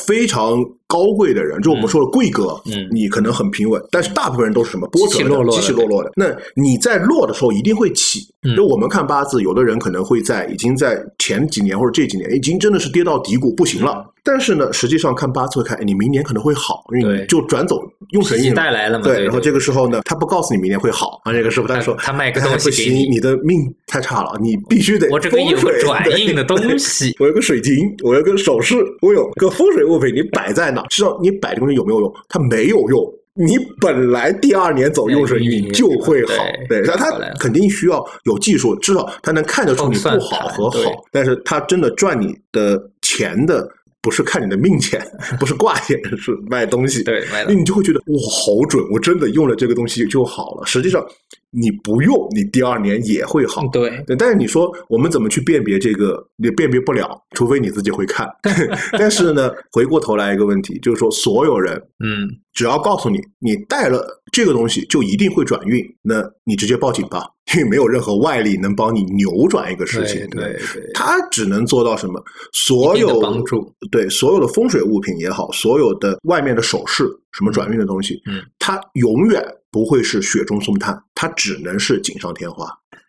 [0.07, 0.57] 非常
[0.93, 6.11] 高贵的人，就我们说的贵格，嗯你可能很平稳，但是大部分人都是什么波折的起起落落的起起落落的。
[6.15, 8.19] 那你在落的时候一定会起。
[8.45, 14.05] 嗯就我们看八字，有的人可能会在已经在前几年或者这几年已经真的是跌到底谷不行了。
[14.21, 19.05] 但是呢，实际上看八字会看，哎你明年可能会好，因为对你就转走用神自己运带来了嘛。
[19.05, 27.15] 对，然后这个时候呢，他不告诉你明年会好啊，这个师傅他说他卖个东西 哎不行，给你你的命太差了， 你必须得我这个有风水个转运的东西。
[27.21, 30.82] 我有个水晶，我有个首饰，我有个风水物品，你摆在哪？
[30.89, 32.13] 知道你摆这个东西有没有用？
[32.27, 33.13] 它没有用。
[33.35, 36.33] 你本来第二年走用水你就会好，
[36.69, 40.79] 对，那它肯定需要有技术，至少它能看得出你不好和好。
[41.11, 43.67] 但是它真的赚你的钱的，
[44.03, 45.01] 不是看你的命钱，
[45.39, 47.01] 不是挂钱，是卖东西。
[47.03, 48.85] 对，卖那你就会觉得哇，好准！
[48.91, 50.65] 我真的用了这个东西就好了。
[50.65, 51.03] 实际上
[51.51, 53.65] 你不用，你第二年也会好。
[53.69, 56.21] 对对，但是你说我们怎么去辨别这个？
[56.35, 58.27] 你辨别不了，除非你自己会看。
[58.99, 70.27] 但是呢，回过头来一个问题，就是说所有人，嗯，只要告诉你你带了这个东西就一定会转运，那你直接报警吧，因为没有任何外力能帮你扭转一个事情。
[70.29, 70.59] 对
[70.93, 72.23] 他只能做到什么？
[72.51, 82.65] 所有帮助，对所有的风水物品也好，所有的外面的首饰，什么转运的东西，嗯，它永远不会是雪中送炭，它只能是锦上添花。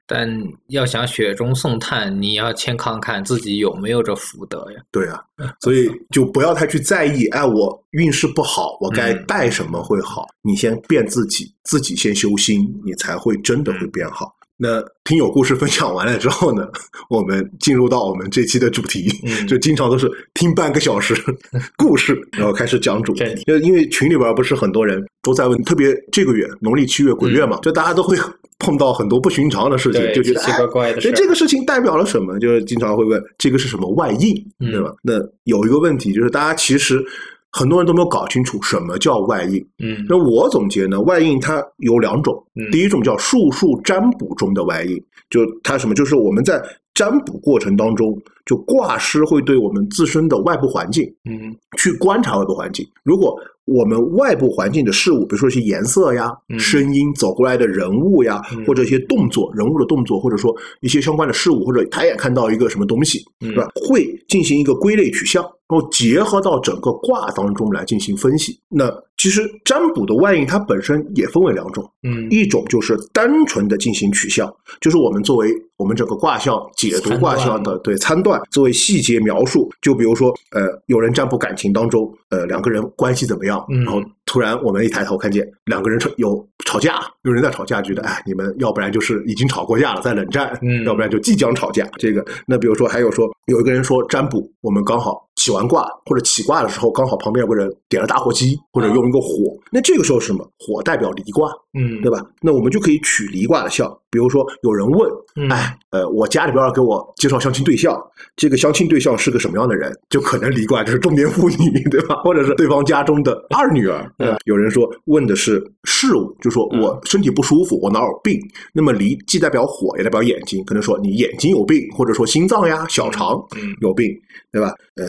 [0.06, 0.28] 但
[0.68, 4.82] 要想雪中送炭，你要先看看自己有没有这福德呀。
[4.90, 5.22] 对啊，
[5.60, 10.26] 所以 就不要太去在意，哎，我运势不好，我该嗯带什么会好？
[10.42, 14.34] 你先变自己，自己先修心，你才会真的会变好。
[14.56, 16.64] 那听友故事分享完了之后呢，
[17.10, 21.12] 我们进入到我们这期的主题，嗯就经常都是听半个小时
[21.76, 23.24] 故事，然后开始讲主题。
[23.46, 28.16] 就因为群里边不是很多人都在问，特别这个月农历七月鬼月嘛，就大家都会
[28.58, 31.00] 碰到很多不寻常的事情，就觉得哎奇奇怪怪的。
[31.00, 32.38] 所以这个事情代表了什么？
[32.38, 34.92] 就是经常会问这个是什么外应，嗯对吧？
[35.02, 35.14] 那
[35.44, 37.04] 有一个问题就是，大家其实
[37.50, 39.58] 很多人都没有搞清楚什么叫外应。
[39.82, 44.96] 嗯那我总结呢，外应它有两种，嗯第一种叫术数占卜中的外应，
[45.30, 45.94] 就它什么？
[45.94, 46.62] 就是我们在
[46.94, 52.86] 占卜过程当中，就卦师会对我们自身的外部环境嗯去观察外部环境。
[53.02, 56.58] 如果我们外部环境的事物，比如说一些颜色呀、嗯。
[56.58, 58.64] 声音、走过来的人物呀，嗯。
[58.66, 63.50] 或者一些动作、人物的动作，或者说一些相关的事物，或者抬眼看到一个什么东西，嗯。
[63.50, 63.68] 是吧？
[63.88, 68.58] 会进行一个归类取向，然后结合到整个卦当中来进行分析。
[68.68, 79.70] 那其实占卜的外应它本身也分为两种，嗯一种就是单纯的进行取向，就是我们作为我们整个卦象解读卦象的对参断作为细节描述。
[79.80, 91.88] 就比如说，呃，有人占卜感情当中，呃，两个人关系怎么样，嗯然后突然我们一抬头看见两个人吵有吵架，有人在吵架，觉得哎，你们要不然就是已经吵过架了，在冷战，嗯要不然就即将吵架。
[91.98, 100.48] 这个，那比如说还有说，有一个人说占卜，我们刚好起完卦或者起卦的时候，刚好旁边有个人点了打火机，或者用一个火，那这个时候是什么？
[100.58, 102.24] 火代表离卦，嗯对吧？
[102.40, 103.94] 那我们就可以取离卦的象。
[104.10, 108.00] 比如说有人问，嗯哎，呃，我家里边要给我介绍相亲对象，
[108.36, 109.92] 这个相亲对象是个什么样的人？
[110.08, 112.14] 就可能离卦就是中年妇女，对吧？
[112.22, 114.10] 或者是对方家中的二女儿。
[114.18, 118.38] 嗯呃有人说问的是事物，就说嗯我身体不舒服，我哪有病？
[118.72, 124.06] 那么离既代表火，也代表眼睛，可能说你眼睛有病，或者说心脏呀、小肠嗯有病，
[124.52, 124.72] 对吧？
[124.94, 125.04] 呃，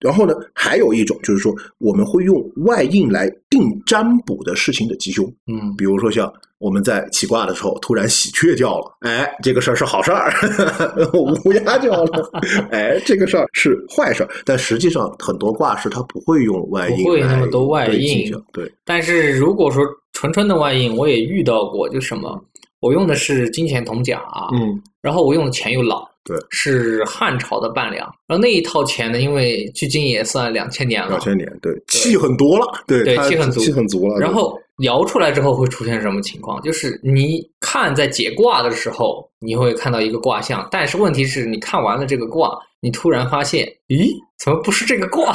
[0.00, 2.36] 然后呢，还有一种就是说，我们会用
[2.66, 5.24] 外印来定占卜的事情的吉凶。
[5.46, 10.28] 嗯比如说像我们在起卦的时候突然喜鹊叫了，哎，这个事儿是好事儿；
[11.44, 12.30] 乌鸦叫了，
[12.70, 14.28] 哎，这个事儿是坏事儿。
[14.44, 22.36] 但实际上，很多卦师他不会用外印不会那么来多外对应对，但是如果说纯纯的外印，我也遇到过，就什么，
[22.80, 24.20] 我用的是金钱铜甲，
[24.52, 34.20] 嗯，然后我用的钱又老，对，是汉朝的半两，然后那一套钱呢，因为距今也算两千年了两，千年，对，气很多了，对，对气很足气很足了。
[34.20, 36.60] 然后摇出来之后会出现什么情况？
[36.60, 45.34] 就是你看在解卦的时候，你会看到一个卦象，但是问题是你看完了这个卦，你突然发现，咦，怎么不是这个卦？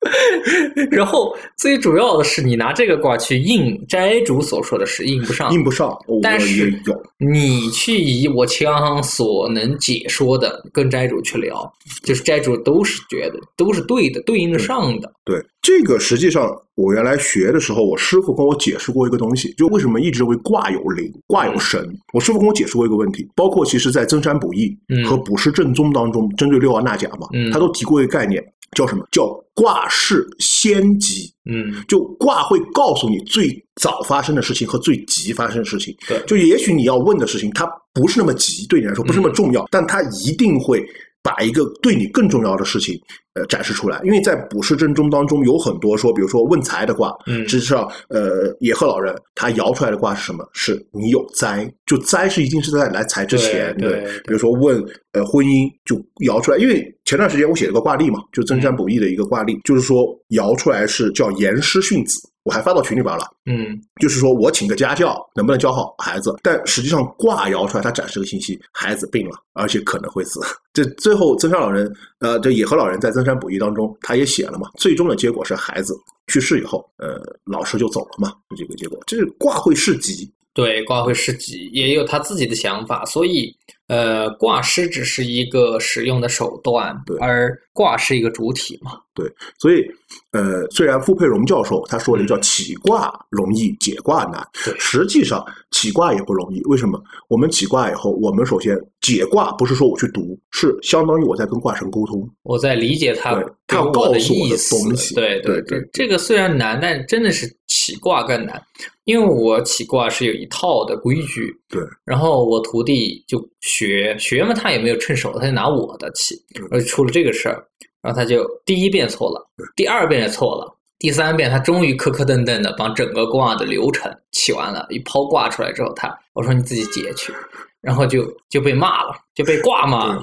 [0.90, 11.70] 然后最主要的是，你拿这个卦去应斋主所说的是应不上，印不上，但是有，你去以我腔所能解说的跟斋主去聊，
[12.02, 15.12] 就是斋主都是觉得都是对的，对应得上的。
[15.24, 21.86] 对这个，实际上我原来学的时候，我师傅跟我解释过一个东西，就为什么一直认为卦有灵、卦有神。
[22.14, 28.42] 我师傅跟我解释过一个问题，包括其实在增山卜易嗯和补师正宗当中，针对六爻纳甲嘛，嗯他都提过一个概念，
[28.76, 29.06] 叫什么？
[29.10, 31.32] 叫卦事先吉。
[31.50, 33.48] 嗯，就卦会告诉你最
[33.80, 35.96] 早发生的事情和最急发生的事情。
[36.06, 40.80] 对就也许你要问的事情，它不是那么急，对你来说不是那么重要，但它一定会
[41.22, 42.98] 把一个对你更重要的事情，
[43.34, 44.00] 呃，展示出来。
[44.04, 50.48] 因为在卜筮正中当中有很多说，比如说问财的卦，嗯实际上，呃，野鹤老人他摇出来的卦是什么？
[50.52, 63.24] 是你有灾，就灾是一定是在来财之前，对对对比如说问呃婚姻就摇出来，因为前段时间我写了个卦例嘛，就增山卜易的一个卦例，就是说摇出来是叫严师训子，我还发到群里边了。
[63.46, 66.34] 嗯就是说我请个家教能不能教好孩子？
[66.42, 70.40] 但实际上卦摇出来，它展示个信息，孩子病了，而且可能会死。
[70.72, 75.94] 这最后曾山老人，呃，这野和老人在增山卜易当中，他也写了嘛，最终的结果是孩子
[76.28, 78.98] 去世以后，呃，老师就走了嘛，就这个结果。
[79.06, 83.54] 这是卦会是吉，对，卦会是吉，也有他自己的想法，所以
[83.88, 88.92] 呃，卦师只是一个使用的手段对，而卦是一个主体嘛。
[89.12, 89.84] 对所以，
[90.30, 96.62] 呃，虽然傅佩荣教授他说了一个叫嗯起卦容易，解卦难，对实际上起卦也不容易。
[96.64, 96.98] 为什么？
[97.28, 102.26] 我们起卦以后，我们首先解卦不是说我去读，是相当于我在跟卦神沟通。
[102.44, 108.62] 我在理解他对他告诉我的意思东西对对对对，这个虽然难，但真的是起卦更难，
[109.04, 111.54] 因为我起卦是有一套的规矩。
[111.68, 117.62] 对，然后我徒弟就学学嘛，他也没有趁手，他就拿我的起，嗯而出了这个事儿，
[118.02, 120.76] 然后他就第一遍错了，第二遍也错了。
[120.98, 127.32] 第三遍，他终于磕磕噔噔的把整个卦的流程起完了，一抛卦出来之后，他我说你自己解去，
[127.80, 130.22] 然后就就被骂了，就被挂骂了。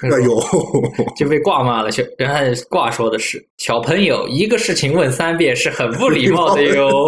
[0.00, 0.42] 哎呦，
[1.14, 1.90] 就被挂骂了。
[1.90, 7.06] 小然后挂说的是：“小朋友，一个事情问三遍是很不礼貌的哟。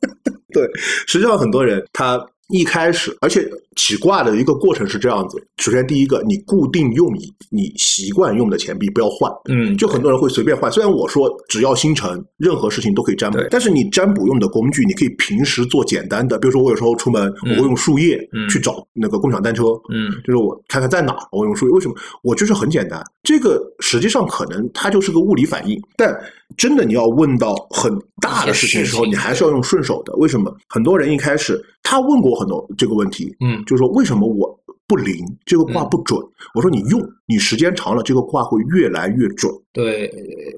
[0.52, 0.66] 对，
[1.06, 21.72] 实际上很多人他一开始，而且起卦的一个过程是这样子：首先，第一个，你固定用你你习惯用的钱币不要换。”嗯，就很多人会随便换，虽然我说只要星辰，任何事情都可以占卜，但是你占卜用的工具，你可以平时做简单的，比如说我有时候出门，我会用树叶嗯去找那个共享单车，嗯就是我看看在哪，我用树叶。
[21.72, 21.94] 为什么？
[22.22, 26.18] 我就是很简单，这个实际上可能它就是个物理反应，但
[26.56, 30.14] 真的你要问到很大的事情的时候，你还是要用顺手的。
[30.16, 30.54] 为什么？
[30.68, 36.18] 很多人一开始他问过我很多这个问题，嗯就是说为什么我不灵，这个卦嗯不准？
[36.54, 39.52] 我说你用，你时间长了，这个卦会越来越准。
[39.72, 40.10] 对，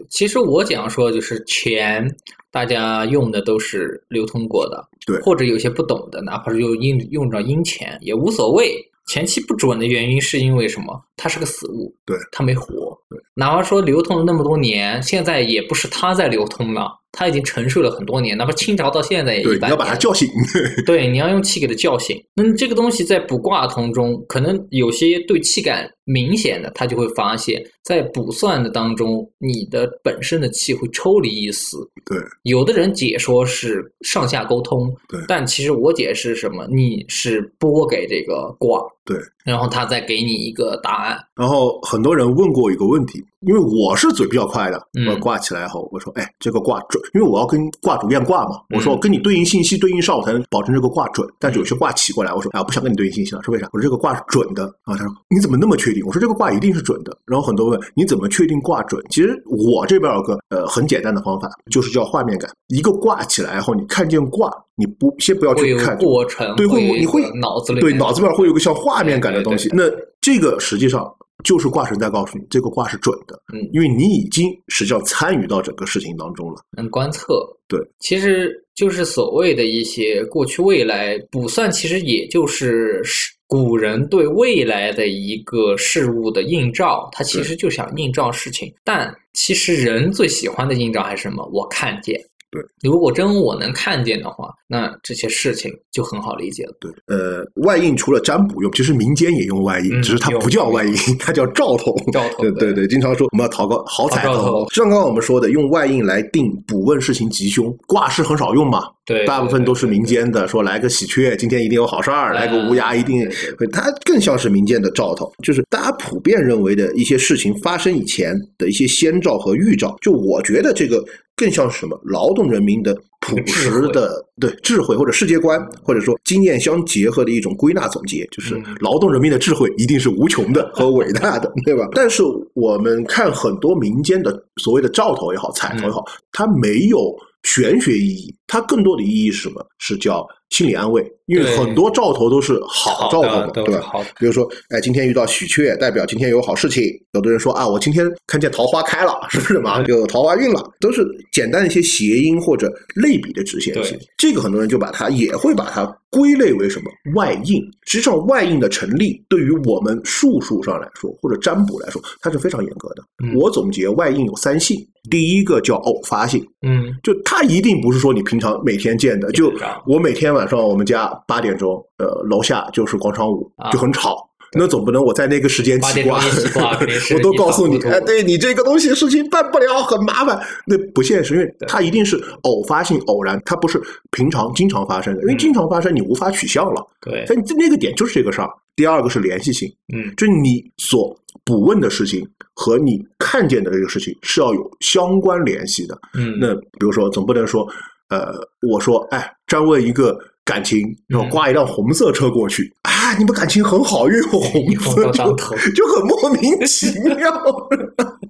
[0.09, 2.09] 其实我讲说就是钱，
[2.51, 8.75] 大家用的都是流通过的，对或者有些不懂的，哪怕是用阴用着阴钱也无所谓。
[9.09, 11.03] 前期不准的原因是因为什么？
[11.17, 12.97] 它是个死物，对，它没活。
[13.09, 18.37] 对哪怕说流通了那么多年，现在也不是它在流通了，它已经沉睡了很多年。
[18.37, 20.29] 哪怕清朝到现在也，一百你要把他叫醒。
[20.87, 22.17] 对，你要用气给他叫醒。
[22.35, 31.77] 那这个东西在卜卦通中，可能有些对气感明显的，他就会发现，在卜算的当中，你的本身的气会抽离一丝。
[32.05, 41.19] 对，有的人解说是上下沟通，对但其实我解释什么，你是拨给这个卦，对，然后他再给你一个答案。
[41.35, 51.27] 然后很多人问过一个问题，因为我是嘴比较快的，嗯我挂起来后，我说，哎，这个挂准，因为我要跟挂主验挂嘛，我说嗯跟你对应信息对应上，我才能保证这个挂准。
[51.39, 53.69] 但是有些挂起过来，我说，哎，我不想跟你对应信息了，是为啥？
[53.73, 54.97] 我说这个挂是准的啊。
[54.97, 56.05] 他说你怎么那么确定？
[56.07, 57.17] 我说这个挂一定是准的。
[57.25, 59.03] 然后很多问你怎么确定挂准？
[59.11, 62.51] 其实我这边有个呃很简单的方法，就是叫画面感。
[62.69, 69.69] 一个挂起来后，你看见挂，你不先不要去看过程，对，会你会脑子里对脑子里面会有个像画面感的东西。
[69.73, 69.85] 那
[70.21, 71.13] 这个实际上
[71.45, 76.63] 就是卦神在告诉你，这个卦是准的，嗯因为你已经实际上参与到整个事情当中了。
[76.77, 77.45] 嗯观测。
[77.69, 88.73] 对，其实就是所谓的一些过去未来卜算，其实也就是是古人对未来的一个事物的映照，他其实就想映照事情。
[88.83, 91.49] 但其实人最喜欢的映照还是什么？
[91.53, 92.21] 我看见。
[92.51, 96.73] 对，如果真我能看见的话，那这些事情就很好理解了。
[96.81, 101.95] 对，呃，外应除了占卜用，其实民间也用外应，嗯只是它不叫外应， 它叫兆头。
[102.13, 104.75] 兆头对对对，经常说我们要讨个好彩头就。
[104.75, 113.29] 像刚刚我们说的，用外应来定卜问事情吉凶，卦师很少用嘛，对，大部分都是民间的，说来个喜鹊，今天一定有好事儿；来个乌鸦，一定。
[113.71, 119.97] 它更像是民间的兆头，就是大家普遍认为的一些事情发生以前的一些先兆和预兆。
[120.01, 121.05] 就我觉得这个
[121.41, 131.88] 更像是什么劳动人民的朴实的对智慧或者世界观，或者说经验相结合的一种归纳总结，就是嗯劳动人民的智慧一定是无穷的和伟大的， 对吧？
[131.93, 132.22] 但是
[132.53, 136.99] 我们看很多民间的所谓的兆头也好，彩头也好，它没有
[137.45, 139.66] 玄学意义，它更多的意义是什么？
[139.78, 143.81] 是叫心理安慰，因为很多兆头都是好兆头嘛，的对吧？
[143.83, 144.03] 好。
[144.19, 146.85] 比如说，哎，今天遇到喜鹊，代表今天有好事情。
[147.13, 150.63] 有的人说啊，我今天看见桃花开了，是不是马上就有桃花运了？
[150.81, 153.99] 都是简单的一些谐音或者类比的直线性。
[154.17, 157.63] 这个很多人就把它也会把它归类为什么外应。
[157.87, 163.03] 实际上，外应的成立对于我们术数上来说，或者占卜来说，它是非常严格的。
[163.25, 164.77] 嗯我总结外应有三性，
[165.11, 169.53] 第一个叫偶发性，嗯，就它一定不是说你平常每天见的，就
[169.87, 174.26] 我每天晚上我们家八点钟，呃，楼下就是广场舞啊，就很吵。
[174.53, 176.18] 那总不能我在那个时间八起卦
[177.14, 183.80] 我都告诉你哎，对你这个东西事情办不了，很麻烦，那不现实，因为它一定是偶发性、偶然，它不是
[184.11, 186.84] 平常经常发生的，因为嗯经常发生你无法取象了。
[187.01, 188.51] 对，但那个点就是这个事儿。
[188.74, 195.97] 第二个是联系性，嗯，就是你所补问的事情和你看见的这个事情是要有相关联系的。
[196.14, 197.68] 嗯，那比如说，总不能说，
[198.11, 198.35] 呃，
[198.69, 205.57] 我说，哎，张问一个感情，然后嗯挂一辆红色车过去，啊，你们感情很好，因为有红色车，头。
[205.75, 207.17] 就很莫名其妙。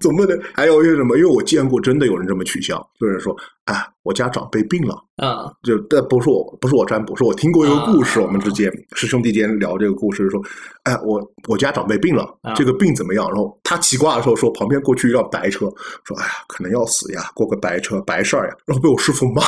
[0.01, 1.17] 总不能还有一些什么？
[1.19, 4.97] 因为我见过真的有人这么取笑，就是说，啊，我家长辈病了。
[5.23, 8.19] 嗯就但不是我，不是我占卜，是我听过一个故事。
[8.19, 10.41] 啊我们之间师兄弟间聊这个故事，说，
[10.85, 13.29] 哎，我我家长辈病了啊，这个病怎么样？
[13.29, 15.67] 然后他起卦的时候说，旁边过去一辆白车，
[16.05, 19.43] 说，哎呀，可能要死呀，过个白车白事儿呀，然后被我师傅骂，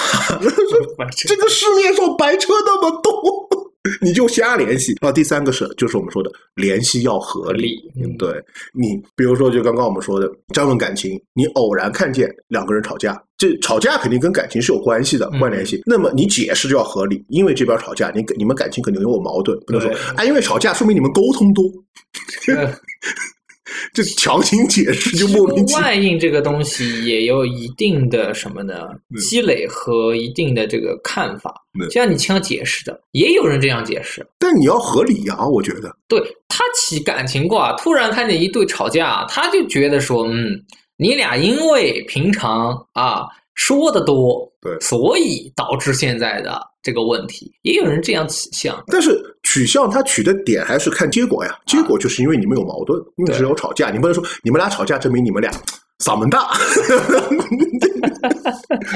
[1.27, 3.49] 这个市面上白车那么多，
[4.01, 4.95] 你就瞎联系。
[5.01, 7.83] 啊第三个是，就是我们说的联系要合理。
[8.19, 8.33] 对
[8.73, 15.83] 你，比如说就刚刚我们说的这段感情，你偶然看见两个人吵架，这吵架肯定跟感情是有关系的，嗯关联系。
[15.85, 21.65] 那么你解释就要合理，因为这边吵架，你你们感情肯定有矛盾，不能说对啊，因为吵架说明你们沟通多，
[23.73, 25.83] 呃就强行解释就莫名其妙。
[25.83, 28.89] 外应这个东西也有一定的什么呢？
[29.29, 31.55] 积累和一定的这个看法。
[31.85, 34.27] 就像你这样解释的，也有人这样解释。
[34.39, 35.91] 但你要合理呀、我觉得。
[36.07, 40.61] 对他起感情卦，突然看见一对吵架，他就觉得说，嗯，
[40.99, 43.23] 你俩因为平常啊
[43.55, 47.53] 说的多，对所以导致现在的这个问题。
[47.63, 55.53] 也有人这样取向，但是取向他取的点还是看结果呀，结果就是因为你们有矛盾，因为只有吵架，你不能说你们俩吵架证明你们俩
[55.99, 56.53] 嗓门大，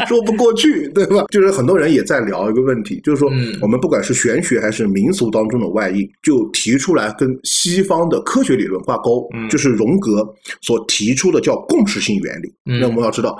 [0.08, 1.24] 说不过去，对吧？
[1.30, 10.26] 就是很多人也在聊一个问题，就是说嗯我们不管是玄学还是民俗当中的外应，就提出来跟西方的科学理论挂钩，嗯就是荣格
[10.62, 12.48] 所提出的叫共识性原理。
[12.64, 13.36] 嗯那我们要知道。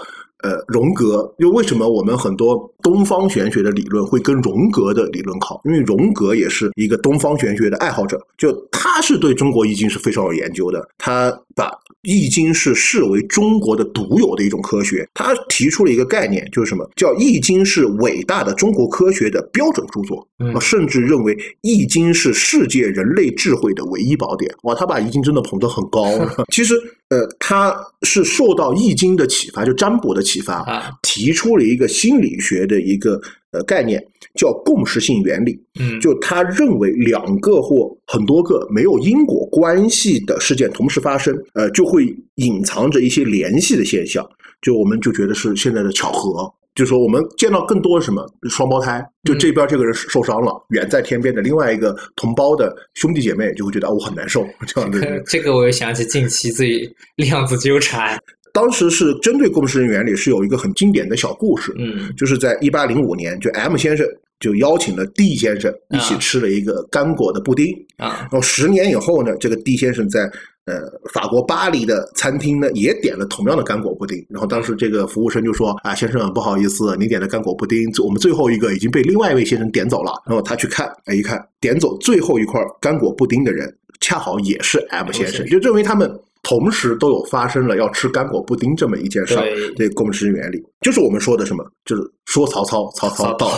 [0.46, 5.60] 呃，荣格，就为什么我们很多东方玄学的理论会跟荣格的理论靠？
[5.64, 11.72] 因为荣格也是一个东方玄学的爱好者，就他是对中国易经是非常有研究的，他把
[12.02, 15.04] 易经是视为中国的独有的一种科学。
[15.14, 20.24] 他提出了一个概念，就是什么叫易经是伟大的中国科学的标准著作，
[20.60, 24.48] 甚至认为易经是世界人类智慧的唯一宝典。
[24.62, 26.04] 哇，他把易经真的捧得很高。
[26.54, 26.74] 其实，
[27.08, 33.20] 呃，他是受到易经的启发，就占卜的启发，啊，提出了一个心理学的一个
[33.52, 34.04] 呃概念，
[34.34, 35.56] 叫共识性原理。
[35.78, 44.28] 嗯，就他认为两个或很多个没有因果关系的事件同时发生，呃，就会隐藏着一些联系的现象。
[44.60, 46.52] 就我们就觉得是现在的巧合。
[46.76, 55.20] 就说我们见到更多的什么双胞胎，就这边这个人受伤了，远在天边的另外一个同胞的兄弟姐妹就会觉得啊我很难受 这样的。
[55.26, 58.20] 这个我又想起近期最量子纠缠，
[58.52, 62.14] 当时是针对共识人员里是有一个很经典的小故事，嗯。
[62.14, 64.06] 就是在一八零五年，就 M 先生
[64.38, 66.18] 就邀请了 D 先生一起啊。
[66.18, 67.66] 吃了一个干果的布丁。
[67.96, 68.28] 啊。
[68.30, 70.30] 然后十年以后呢，这个 D 先生在
[70.66, 74.24] 呃法国巴黎的餐厅呢也点了同样的干果布丁。
[74.28, 86.10] 然后当时这个服务生就说：“啊，先生不好意思，你点的干果布丁，我们最后一个已经被另外一位先生点走了。”然后他去看，哎，一看点走最后一块干果布丁的人，恰好也是 M 先生，就认为他们。
[86.42, 89.42] 同时都有发生了要吃干果布丁这么一件事儿，
[89.74, 93.48] 对这共识原理就是我们说的什么，就是说曹操，曹操到。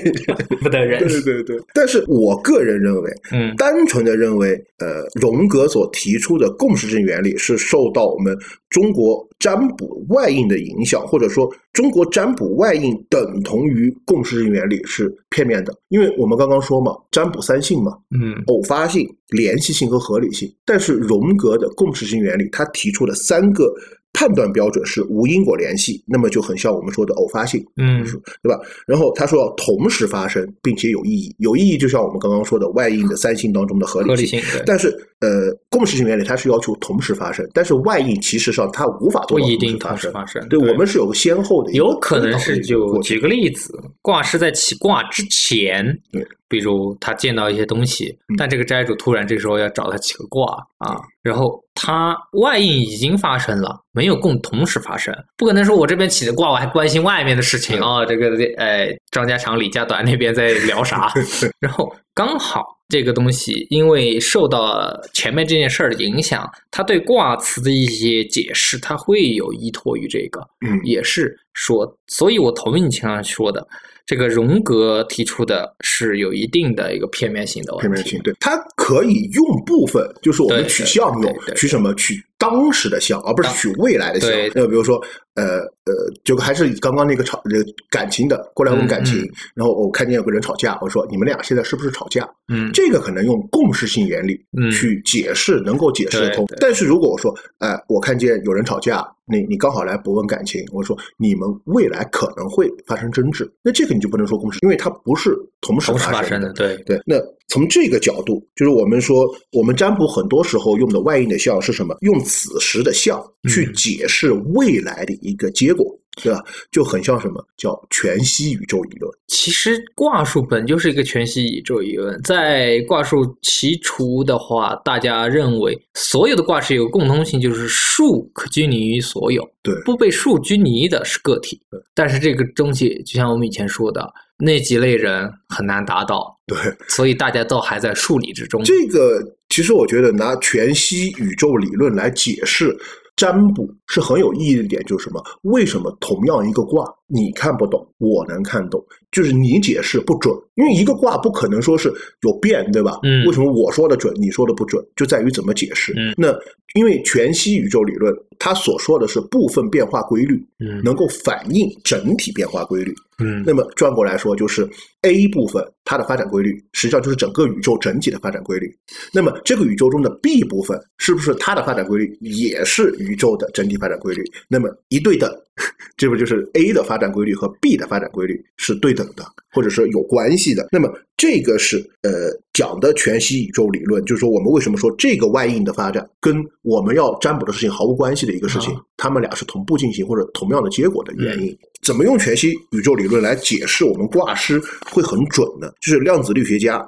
[0.62, 3.54] 不得人，对对对，但是我个人认为，嗯。
[3.56, 8.36] 单纯的认为，呃，荣格所提出的共识性原理是受到我们
[8.70, 18.34] 中国占卜外应的影响，或者说中国占卜外应等同于共识性原理是片面的，因为我们刚刚说嘛，占卜三性嘛，嗯。
[18.46, 20.52] 偶发性、联系性和合理性。
[20.64, 23.72] 但是荣格的共识性原理，他提出的三个
[24.12, 27.64] 判断标准是无因果联系，那么就很像我们说的偶发性。
[27.76, 28.04] 嗯
[28.42, 28.60] 对吧？
[28.86, 31.34] 然后他说要同时发生，并且有意义。
[31.38, 34.40] 有意义就像我们刚刚说的外应的三性当中的合合理理性。
[34.66, 34.88] 但是，
[35.20, 48.36] 呃，共识性原理它是要求同时发生，但是外应其实上它无法做到同时发生发生，对我们是有个先后的有可能是就举个例子，卦师在起卦之前，对，比如他见到一些东西，嗯。
[48.36, 50.44] 但这个斋主突然这时候要找他起个卦
[50.76, 58.28] 啊，然后他外应已经发生了，没有共同时发生，不可能说我这边起的卦我还关心外面的事情对啊、这个
[58.58, 61.10] 呃张家长李家短那边在聊啥，
[61.58, 70.40] 然后刚好这个东西因为受到前面这件事儿的影响，他对卦辞的一些解释，他会有依托于这个。
[70.66, 73.66] 嗯，也是说，所以我同意你前面说的，
[74.12, 77.88] 这个荣格提出的是有一定的一个片面性的问题。
[77.88, 81.94] 片面性，对，它可以用部分，就是我们取项用，取什么？
[81.94, 84.26] 取当时的笑，而不是取未来的笑。
[84.52, 85.00] 那比如说，
[85.34, 85.92] 呃呃，
[86.24, 89.18] 就还是刚刚那个吵呃感情的，过来问感情，
[89.54, 92.28] 然后我看见有个人吵架，我说你们俩现在是不是吵架？
[92.52, 96.44] 嗯，这个可能用共识性原理嗯去解释，能够解释得通。
[96.60, 105.30] 但是如果我说，哎、我看见有人吵架，你你刚好来不问感情，我说你们未来可能会发生争执，那这个你就不能说共识，因为它不是
[105.60, 106.52] 同时发生的发生的，。
[106.54, 107.16] 对，对，那
[107.48, 111.96] 从这个角度，就是我们说，我们占卜很多时候用的外应的笑是什么？
[112.00, 115.84] 用此时的象去嗯解释未来的一个结果，
[116.22, 116.42] 对吧？
[116.70, 119.12] 就很像什么叫全息宇宙理论。
[119.28, 131.60] 其实卦术本就是一个全息宇宙理论，在卦术起初的话，大家认为所有的卦是有共通性，就是数可拘泥于所有，对不被数拘泥的是个体。
[131.94, 138.62] 但是这个东西，就像我们以前说的，那几类人很难达到，对， 所以大家都还在数理之中。
[138.64, 142.76] 这个其实我觉得拿全息宇宙理论来解释
[143.16, 145.22] 占卜是很有意义的一点，就是什么？
[145.42, 148.82] 为什么同样一个卦你看不懂，我能看懂？
[149.12, 151.92] 就是你解释不准，因为一个卦不可能说是
[152.22, 152.98] 有变，对吧？
[153.04, 154.84] 嗯为什么我说的准，你说的不准？
[154.96, 155.92] 就在于怎么解释。
[155.96, 156.34] 嗯那
[156.74, 162.94] 因为全息宇宙理论，它所说的是部分变化规律，嗯能够反映整体变化规律。
[163.18, 164.66] 嗯那么转过来说，就是
[165.02, 168.74] A 部分它的发展规律，实际上就是整个宇宙整体的发展规律。
[169.12, 174.24] 那么这个宇宙中的 B 部分，是不是它的发展规律也是宇宙的整体发展规律？
[174.48, 175.30] 那么一对等，
[175.96, 180.66] 这不就是 A 的发展规律和 B 的发展规律是对等的，或者是有关系的？
[180.72, 180.92] 那么
[181.22, 191.56] 这个是呃讲的全息宇宙理论，就是说我们为什么说这个外应的发展跟我们要占卜的事情毫无关系的一个事情啊，他们俩是同步进行或者同样的结果的原因。
[191.80, 194.60] 怎么用全息宇宙理论来解释我们挂失
[194.90, 195.70] 会很准呢？
[195.80, 196.78] 就是量子力学家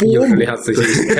[0.00, 1.14] 波又是姆量子力学，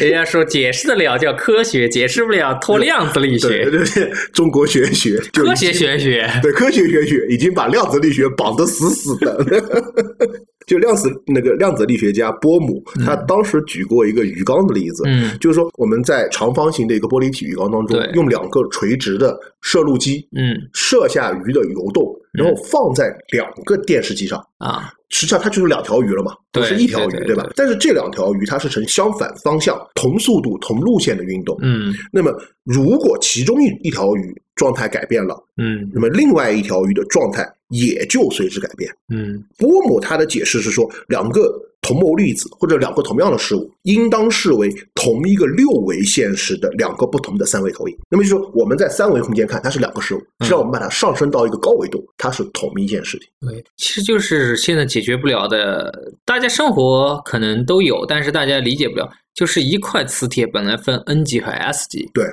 [0.00, 6.26] 人家说解释得了叫科学，解释不了托量子力学，对 对对，中国玄学科学玄学。
[6.42, 9.44] 对科学玄学已经把量子力学绑得死死的。
[10.66, 27.52] 就量子那个量子力学家波姆，他当时举过一个鱼缸的例子，嗯就是说我们在长方形的一个玻璃体鱼缸当中，用两个垂直的摄录机嗯摄下鱼的游动，然后放在两个电视机上，啊，实际上它就是两条鱼了嘛，不对是一条鱼，吧对对对？
[27.56, 31.56] 但是这两条鱼它是呈相反方向、同速度、同路线的运动。
[31.62, 32.32] 嗯那么，
[32.64, 38.90] 如果其中一一条鱼状态改变了，嗯那么另外一条鱼的状态也就随之改变。
[39.12, 41.52] 嗯波姆他的解释是说，两个
[41.82, 47.96] 同谋粒子或者两个同样的事物，应当视为同一个六维现实的两个不同的三维投影。
[48.10, 53.28] 那么就说我们在三维空间看它是两个事物，实际上我们把它上升到一个高维度，它是同一件事情。
[53.46, 55.92] 对，其实就是现在解决不了的，
[56.24, 62.24] 大家生活可能都有，但是大家理解不了，就是一块磁铁本来分 N 级和 S 级，对，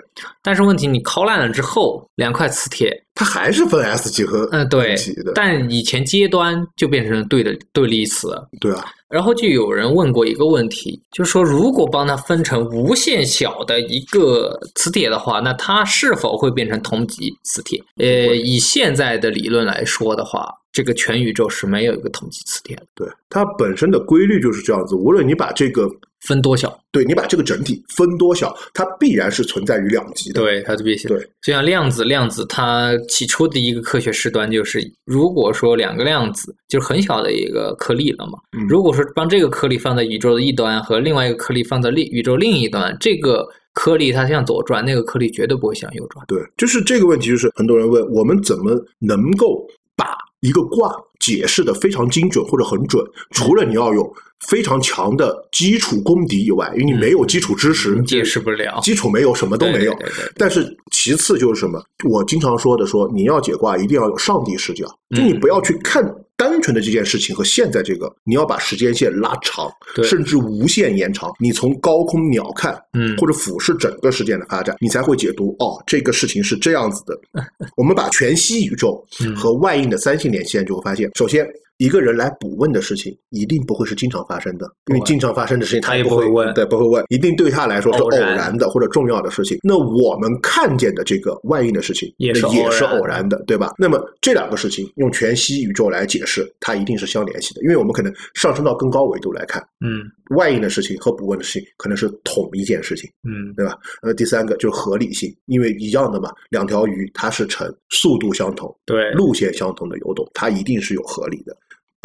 [0.41, 2.89] 但是问题你敲烂了之后，两块磁铁，
[3.21, 4.95] 它还是分 S 极和嗯、对
[5.35, 17.79] 但以前阶端就变成了对的对立词，对啊，然后就有人问过一个问题，就是说，如果帮它分成无限小的一个磁铁的话，那它是否会变成同级磁铁？
[17.97, 24.95] 呃，以现在的理论来说的话，这个全宇宙是没有一个同级磁铁的，对，它本身的规律就是这样子。
[24.95, 25.87] 无论你把这个，
[26.27, 26.79] 分多小？
[26.91, 30.41] 对你把这个整体分多小，它必然是存在于两极的。
[30.41, 46.25] 对，它就必须对，就像量子，量子它起初的一个科学事端就是，如果说两个量子就是很小的一个颗粒了嘛，嗯如果说把这个颗粒放在宇宙的一端和另外一个颗粒放在另宇宙另一端，这个颗粒它向左转，那个颗粒绝对不会向右转。
[46.27, 49.65] 对，就是这个问题，就是很多人问我们怎么能够
[49.95, 50.05] 把
[50.41, 54.13] 一个卦解释的非常精准或者很准，除了你要有
[54.47, 59.93] 非常强的基础功底以外，因为你没有基础知识，嗯解释不了，基础没有，什么都没有。
[59.93, 61.83] 对对对对但是其次就是什么？
[62.09, 64.85] 我经常说的说，你要解卦一定要有上帝视角，
[65.15, 66.03] 就你不要去看
[66.35, 69.71] 单纯的这件事情和现在这个，你要把时间线拉长，
[70.03, 71.31] 甚至无限延长。
[71.39, 77.19] 你从高空鸟看，嗯或者俯视整个事件的发展，你才会解读哦，这个事情是这样子的。
[77.77, 81.47] 我们把全息宇宙嗯和外应的三性连线，就会发现，首先。
[81.81, 89.57] 一个人来补问的事情，一定不会是经常发生的，因为经常发生的事情他也不不会问对，不会问，一定对他来说是偶偶然然的或者重要的事情。
[89.63, 92.45] 那我们看见的这个外应的事情，也是
[92.85, 93.73] 偶然的，对吧？
[93.79, 100.03] 那么这两个事情用全息宇宙来解释，它一定是相联系的，因为我们可能上升到更高维度来看，嗯
[100.35, 103.09] 外应的事情和补问的事情可能是同一件事情。
[103.27, 103.75] 嗯对吧？
[104.03, 111.57] 呃，第三个就是合理性，因为一样的嘛，两条鱼它是呈速度相同、对，路线相同的游动，它一定是有合理的。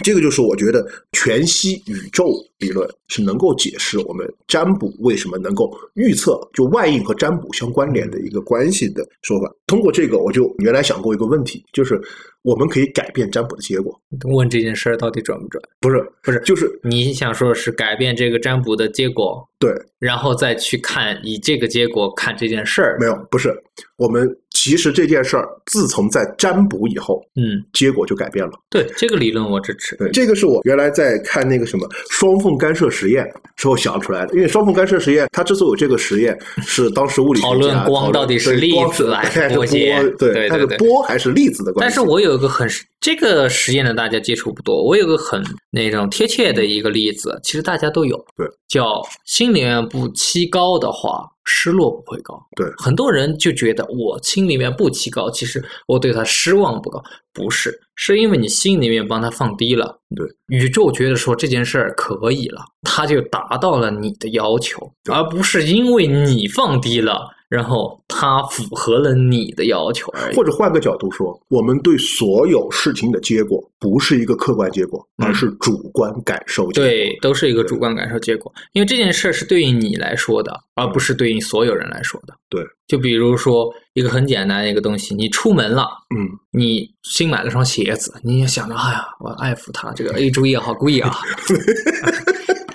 [0.04, 9.50] 这个就是我觉得全息宇宙理论是能够解释我们占卜为什么能够预测就外应和占卜相关联的一个关系的说法。
[9.66, 12.00] 通过这个，我就原来想过一个问题，就是
[12.42, 13.98] 我们可以改变占卜的结果，
[14.34, 15.62] 问这件事儿到底准不准？
[15.80, 22.98] 不是不是就是你想说的是改变这个占卜的结果，对，然后再去看以这个结果看这件事儿。
[23.00, 23.52] 没有不是
[23.96, 24.28] 我们
[24.66, 28.52] 其实这件事儿自从在占卜以后，嗯，结果就改变了。
[28.68, 29.94] 对，这个理论我支持。
[29.94, 34.34] 对，这个是我原来在看那个什么双缝干涉实验时候想出来的。
[34.34, 39.66] 因为双缝干涉实验，它之所以有这个实验，是当时物理学家讨论光到底是粒子还是波
[40.18, 41.94] 对，它是波还是粒子的关系。
[41.96, 42.68] 但是我有一个很
[43.00, 44.84] 这个实验呢，大家接触不多。
[44.84, 45.40] 我有个很
[45.70, 52.38] 那种贴切的一个例子，其实大家都有，对，叫心里面不期高的话，失落不会高。
[52.56, 59.98] 对很多人就觉得我心里面不提高，其实我对他失望不高，不是，是因为你心里面帮他放低了。
[60.14, 70.36] 对，宇宙觉得说这件事儿可以了，他就达到了你的要求，而不是因为你放低了，然后他符合了你的要求而已。
[70.36, 76.88] 或者换个角度说，我们对所有事情的结果不是一个客观结果，嗯而是主观感受结果。
[76.88, 82.34] 对，都是一个主观感受结果，因为这件事儿是对于你来说的，而不是对于所有人来说的。
[82.48, 91.12] 对，就比如说一个很简单的一个东西，你出门了，嗯，你新买了双鞋子，你也想着，哎呀，我爱抚它，这个 A 注意好贵啊，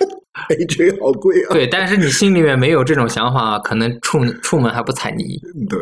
[0.48, 1.52] AJ 好贵啊。
[1.52, 5.40] 对，但是你心里面没有这种想法，可能出出门还不踩泥。
[5.68, 5.78] 对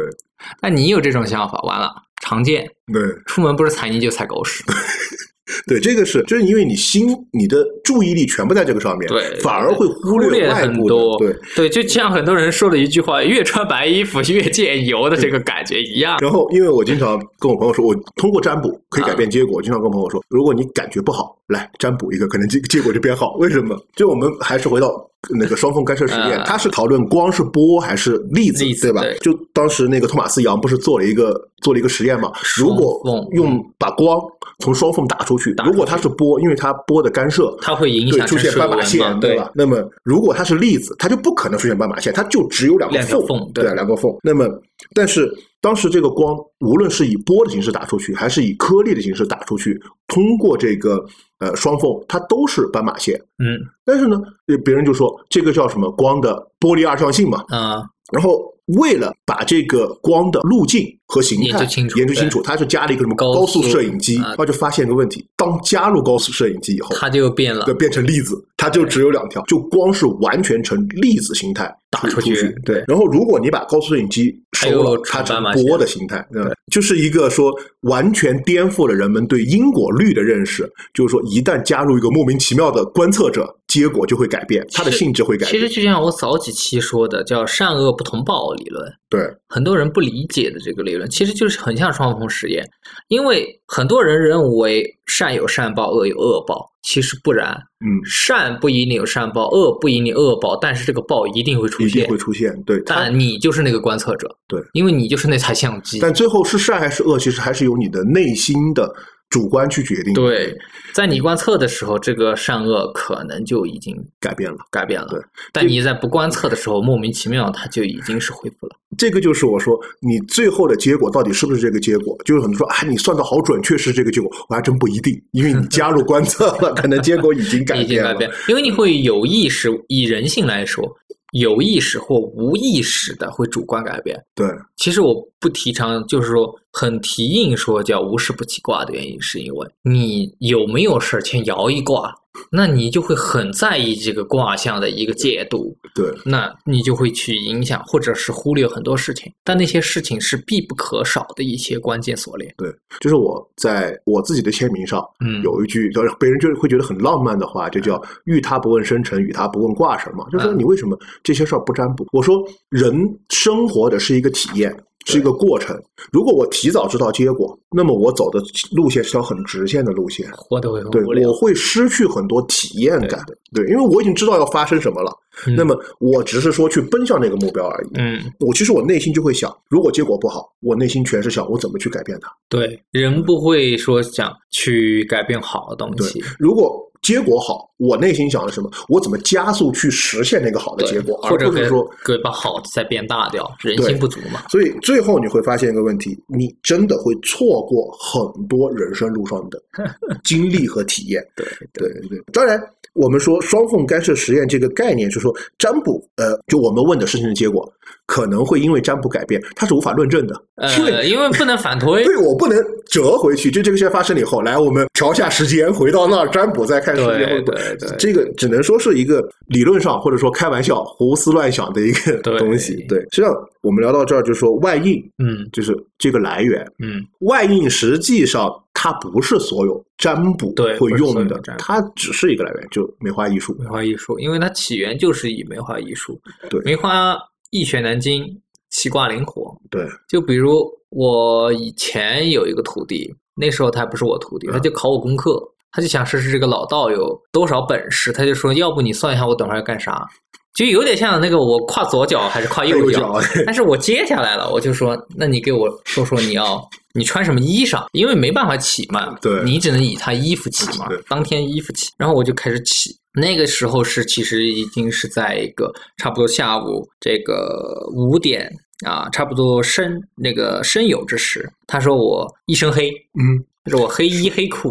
[0.60, 1.90] 那你有这种想法，完了，
[2.22, 4.64] 常见，对出门不是踩泥就踩狗屎。
[5.66, 16.18] 对，这个是就是因为你心你的注意力全部在这个上面，对反而会忽忽略外部很多，对，对，就像很多人说的一句话：“越穿白衣服越见油”的这个感觉一样。
[16.20, 19.56] 然后，因为我经常跟我朋友说，我通过占卜可以改变结果。
[19.56, 23.34] 我经常跟朋友说，如果你感觉不好，来占卜一个，可能结结果就变好。
[23.34, 23.76] 为什么？
[23.96, 24.88] 就我们还是回到
[25.28, 29.18] 那个双缝干涉实验，啊它是讨论光是波还是粒子，粒子对吧对？
[29.18, 32.32] 就当时那个托马斯杨不是做了一个做了一个实验嘛？
[32.56, 33.00] 如果
[33.32, 34.18] 用把光
[34.60, 39.50] 从双缝打出去，如果它是波，因为它波的干涉，它会影响出现斑马线嘛，对吧？
[39.54, 44.10] 那么如果它是粒子，它就不可能出现斑马线，它就只有两个两个缝，对，两个缝。
[44.22, 44.48] 那么，
[44.94, 45.30] 但是
[45.60, 51.04] 当时这个光，无论是以波的形式打出去，还是以颗粒的形式打出去，通过这个
[51.38, 53.14] 呃双缝，它都是斑马线。
[53.38, 57.44] 嗯但是呢，呃别人就说这个叫什么光的波粒二象性嘛。
[57.48, 57.82] 啊，
[58.12, 58.42] 然后
[58.78, 67.74] 为了把这个光的路径和形态研究清楚研究清楚，他就加了一个什么高高速速摄影机，啊然后就发现一个问题：当加入高速摄影机以后，它就变了对，。
[67.74, 72.54] 变成粒子，它就只有两条，就光是完全呈粒子形态打出去去。
[72.64, 80.70] 对然后如果你把高速摄影机收了，它成波的形态，嗯，就是一个说完全颠覆了人们对因果律的认识。
[80.94, 85.72] 就是说，一旦加入一个莫名其妙的观测者，结果就会改变，它的性质会改变其实。
[85.72, 88.84] 就像我早几期说的，叫善恶不同报理论。
[89.08, 92.68] 对，很多人不理解的这个理论，其实就是很像双缝实验，
[93.08, 97.52] 因为很多人认为善有善报，恶有恶报，其实不然，
[97.84, 102.18] 嗯，善不一定有善报，恶不一定恶报，但是这个报一定会出现一定会。
[102.18, 102.52] 出现。
[102.64, 105.98] 对，但你就是那个观测者，对，因为你就是那台相机。
[106.00, 108.92] 但最后是善还是恶，其实还是由你的内心的
[109.30, 110.12] 主观去决定。
[110.12, 110.54] 对，
[110.92, 114.58] 在你观测的时候，这个善恶可能就已经改变了。
[114.70, 115.06] 改变了。
[115.08, 115.20] 对，
[115.52, 118.76] 但你在不观测的时候，莫名其妙它就已经是恢复了。
[118.98, 122.18] 这个就是我说你最后的结果到底是不是这个结果？
[122.24, 128.10] 就是很多说啊，你算的好准确是这个结果，我还真不一定，因为你加入观测了，可能结果已经改变了。
[128.12, 130.84] 已经改变，因为你会有意识，以人性来说，
[131.32, 134.20] 有意识或无意识的会主观改变。
[134.34, 142.14] 对，其实我不提倡，就是说很提硬说叫无事不起卦的原因，是因为你有没有事儿先摇一卦，
[142.50, 152.54] 那你就会很在意这个卦象的一个解读，对，那你就会去影响或者是忽略很多事情，但那些事情是必不可少的一些关键锁链。
[152.56, 160.26] 对，就是我在我自己的签名上嗯，有一句，就是别人就会觉得很浪漫的话，就叫“遇他不问生辰，与他不问卦什么。
[160.30, 162.06] 就说嗯你为什么这些事儿不占卜？
[162.12, 162.36] 我说
[162.68, 162.94] 人
[163.30, 164.72] 生活的是一个体验。
[165.06, 165.80] 是一个过程。
[166.12, 168.40] 如果我提早知道结果，那么我走的
[168.72, 170.30] 路线是条很直线的路线。
[170.32, 171.34] 活得会很对，无聊我。
[171.34, 173.24] 会失去很多体验感。
[173.52, 175.10] 对，因为我已经知道要发生什么了。
[175.46, 177.90] 嗯那么我只是说去奔向那个目标而已。
[177.94, 182.30] 嗯，我其实我内心就会想，如果结果不好，我内心全是想我怎么去改变它。
[182.48, 186.22] 对，人不会说想去改变好的东西。
[186.38, 188.70] 如果结果好，我内心想的是什么？
[188.88, 191.90] 我怎么加速去实现那个好的结果，或者给而不是说。
[192.04, 194.44] 给把好的再变大掉，人心不足嘛。
[194.50, 199.60] 所以最后你会发现一个问题，你真的会错过很多人生路上的
[200.22, 201.26] 经历和体验。
[201.34, 202.60] 对对对，当然，
[202.92, 207.70] 我们说双缝干涉实验这个概念，是说占卜，呃，就我们问的事情的结果，
[208.06, 210.34] 可能会因为占卜改变，它是无法论证的，
[210.78, 212.04] 因为呃，因为不能反推。
[212.10, 222.76] 对我不能折回去，就这个事情发生了以后，来我们调下时间，回到那儿占卜，再看时间对会不会对对这个只能说是一个理论上或者说开玩笑、胡思乱想的一个东西。
[222.88, 226.64] 对，实际上我们聊到这儿，就是说外应，嗯就是这个来源。
[226.78, 233.56] 嗯，外应实际上它不是所有占卜对会用的它只是一个来源，就梅花艺术。
[233.58, 236.20] 梅花艺术，因为它起源就是以梅花艺术。
[236.48, 237.16] 对梅花
[237.50, 238.24] 易学难精，
[238.70, 239.56] 气卦灵活。
[239.70, 245.40] 对，就比如我以前有一个徒弟，那时候他还不是我徒弟，他就考我功课，
[245.72, 250.06] 他就想试试这个老道有多少本事，他就说要不你算一下我等会儿要干啥。
[250.52, 256.60] 就有点像那个我跨左脚还是跨右脚，但是我接下来了，我就说，那你给我说说你要
[256.92, 268.50] 你穿什么衣裳，因为没办法起嘛，对，你只能以他衣服起嘛，当天衣服起，然后我就开始起，那个时候是其实已经是在一个差不多下午这个五点
[268.84, 274.68] 啊，差不多申那个申酉之时，他说我一身黑，嗯，他说我黑衣黑裤，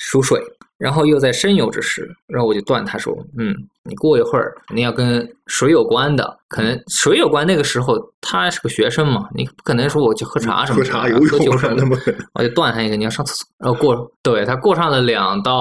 [0.00, 0.42] 属水，
[0.78, 3.54] 然后又在申游之时，然后我就断他说，嗯。
[3.82, 7.46] 你过一会儿你要跟水有关的，可能水有关。
[7.46, 10.90] 那个时候他是个学生嘛，你不可能说我去喝茶什么的，
[11.30, 13.46] 喝酒什么的，我就断他一个，你要上厕所。
[13.58, 15.54] 然后过，对他过上了两到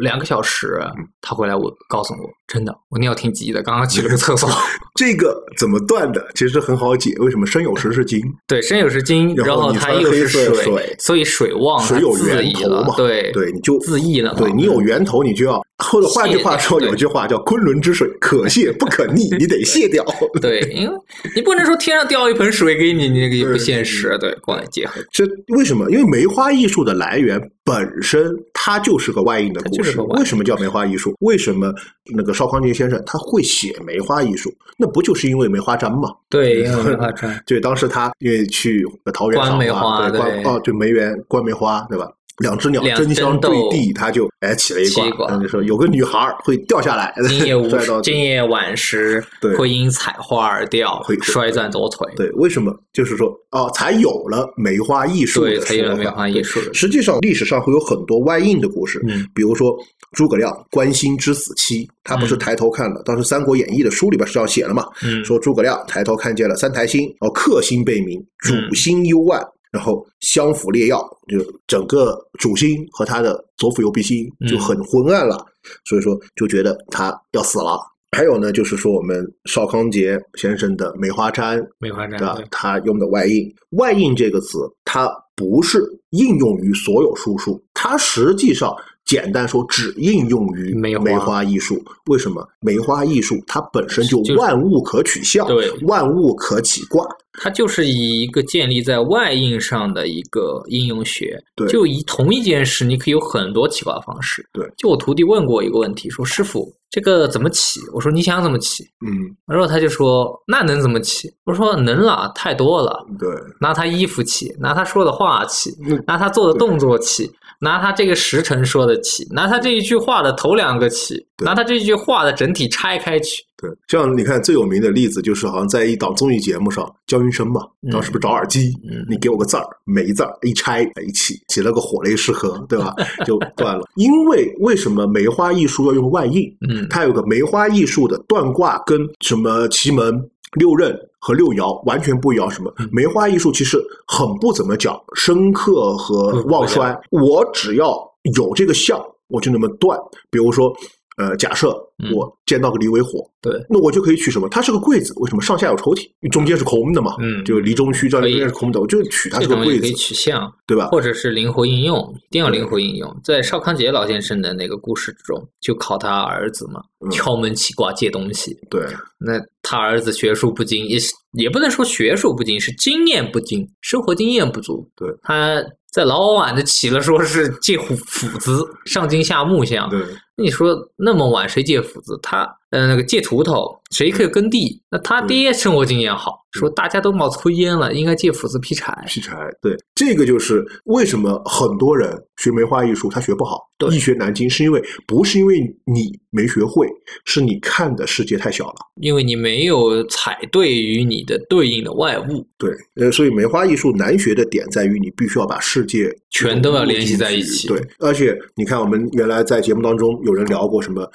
[0.00, 0.78] 两个小时，
[1.20, 4.48] 他回来我告诉我，真的我尿挺急的，刚刚去了个厕所。
[4.94, 6.24] 这个怎么断的？
[6.36, 8.20] 其实很好解，为什么生有时是金？
[8.46, 12.94] 对，生有时金，然后它又是水，所以水旺，水有源头嘛。
[12.96, 14.34] 对对，你就自缢了。
[14.34, 16.80] 对你有源头，你就要或者换句话说。
[16.84, 20.04] 有句话叫“昆仑之水，可泄不可逆 ”，你得卸掉。
[20.40, 20.94] 对，因为
[21.36, 24.16] 你不能说天上掉一盆水给你，你那个也不现实。
[24.18, 25.00] 对，光结合。
[25.12, 25.90] 这为什么？
[25.90, 30.00] 因为梅花艺术的来源本身它就是个外应的故事。
[30.00, 31.14] 为什么叫梅花艺术？
[31.20, 31.72] 为什么
[32.14, 34.52] 那个邵康节先生他会写梅花艺术？
[34.78, 36.10] 那不就是因为梅花簪吗？
[36.28, 37.42] 对，因为梅花簪。
[37.46, 42.08] 对，当时他因为去桃园赏花，对，观哦，就梅园观梅花，对吧？
[42.38, 47.54] 两只鸟争相对地，他就哎起了一卦，就说有个女孩会掉下来，今夜
[48.02, 49.24] 今夜晚时
[49.56, 52.06] 会因采花而掉，会摔断左腿。
[52.16, 52.74] 对，为什么？
[52.92, 56.60] 就是说哦，才有了梅花易数对，才有了梅花易数。
[56.72, 59.72] 实际上，历史上会有很多外应的故事，嗯，比如说
[60.12, 69.40] 诸葛亮关心之死期，他不是抬头看了，当时《三国演义》的书里边是这样写的嘛，嗯，说诸葛亮抬头看见了三台星，哦，克星被明，主星幽暗。
[69.74, 75.44] 然后相辅列药，就整个主星和他的左辅右弼星就很昏暗了，
[75.84, 77.76] 所以说就觉得他要死了。
[78.12, 88.72] 还有呢，就是说我们邵康节先生的梅花毡，梅花斋，对吧他用的外应，外应这个词，它不是应用于所有术数，它实际上
[89.04, 91.82] 简单说只应用于梅花艺术。
[92.06, 92.46] 为什么？
[92.60, 97.06] 梅花艺术它本身就万物可取象，对，万物可起卦。
[97.36, 104.64] 它就是以一个建立在外应上的一个应用学，对，就以同一件事，你可以有很多起卦方式，对。
[104.76, 107.80] 就我徒弟问过一个问题，说师傅这个怎么起？
[107.92, 108.84] 我说你想怎么起？
[109.04, 111.28] 嗯，然后他就说那能怎么起？
[111.44, 113.28] 我说能了，太多了，对，
[113.60, 115.74] 拿他衣服起，拿他说的话起，
[116.06, 117.28] 拿他做的动作起。
[117.60, 123.42] 拿他这个时辰说的起，拿他这一句话的头两个起，拿他这句话的整体拆开起。
[123.56, 128.72] 对，像你看最有名的例子就是好像在一档综艺节目上，焦云生嘛，当时不是找耳机，
[129.08, 132.94] 你给我个字儿，每一字儿一拆一起，起了个火雷适合， 对吧？
[133.24, 133.84] 就断了。
[133.94, 136.44] 因为为什么梅花易数要用外印？
[136.68, 140.12] 嗯，它有个梅花易数的断卦跟什么奇门
[140.54, 140.94] 六壬。
[141.26, 147.98] 和六爻完全不一样，什么梅花艺术其实很不怎么讲深刻和旺衰，我只要
[148.36, 149.98] 有这个象，我就那么断。
[150.30, 150.70] 比如说，
[151.16, 151.72] 呃，假设
[152.12, 154.48] 我见到个离为火，对，那我就可以取什么？
[154.48, 156.08] 它是个柜子，为什么上下有抽屉？
[156.30, 157.14] 中间是空的嘛？
[157.20, 159.82] 嗯，就离中虚，这中间是空的，我就取它这个柜子。
[159.82, 160.88] 可以取象，对吧？
[160.88, 163.20] 或者是灵活应用，一定要灵活应用。
[163.22, 168.56] 在邵康节老先生的那个故事之中，就考他儿子嘛，敲门起卦借东西。
[168.68, 168.84] 对，
[169.18, 170.98] 那他儿子学术不精，也
[171.38, 174.84] 也不能说学术不精，是经验不精，生活经验不足。
[174.96, 175.62] 对，他
[175.94, 179.88] 在老晚的起了，说是借斧斧子上金下木像。
[179.88, 180.02] 对，
[180.34, 182.18] 你说那么晚谁借斧子？
[182.20, 182.44] 他。
[182.70, 184.82] 呃，那个借锄头，谁可以耕地？
[184.90, 188.96] 那他爹生活经验好，说大家都冒粗烟了，应该借斧子劈柴。
[189.06, 193.58] 劈柴，对，这个就是为什么很多人学梅花艺术他学不好，
[193.90, 196.86] 易学难精，是因为不是因为你没学会，
[197.24, 202.46] 是你看的世界太小了，因为你没有踩对于你的对应的外物。
[202.56, 207.66] 对，呃，所以梅花艺术难学的点在于你必须要把世界全都要联系在一起。
[207.66, 211.10] 对，而且你看，我们原来在节目当中有人聊过什么。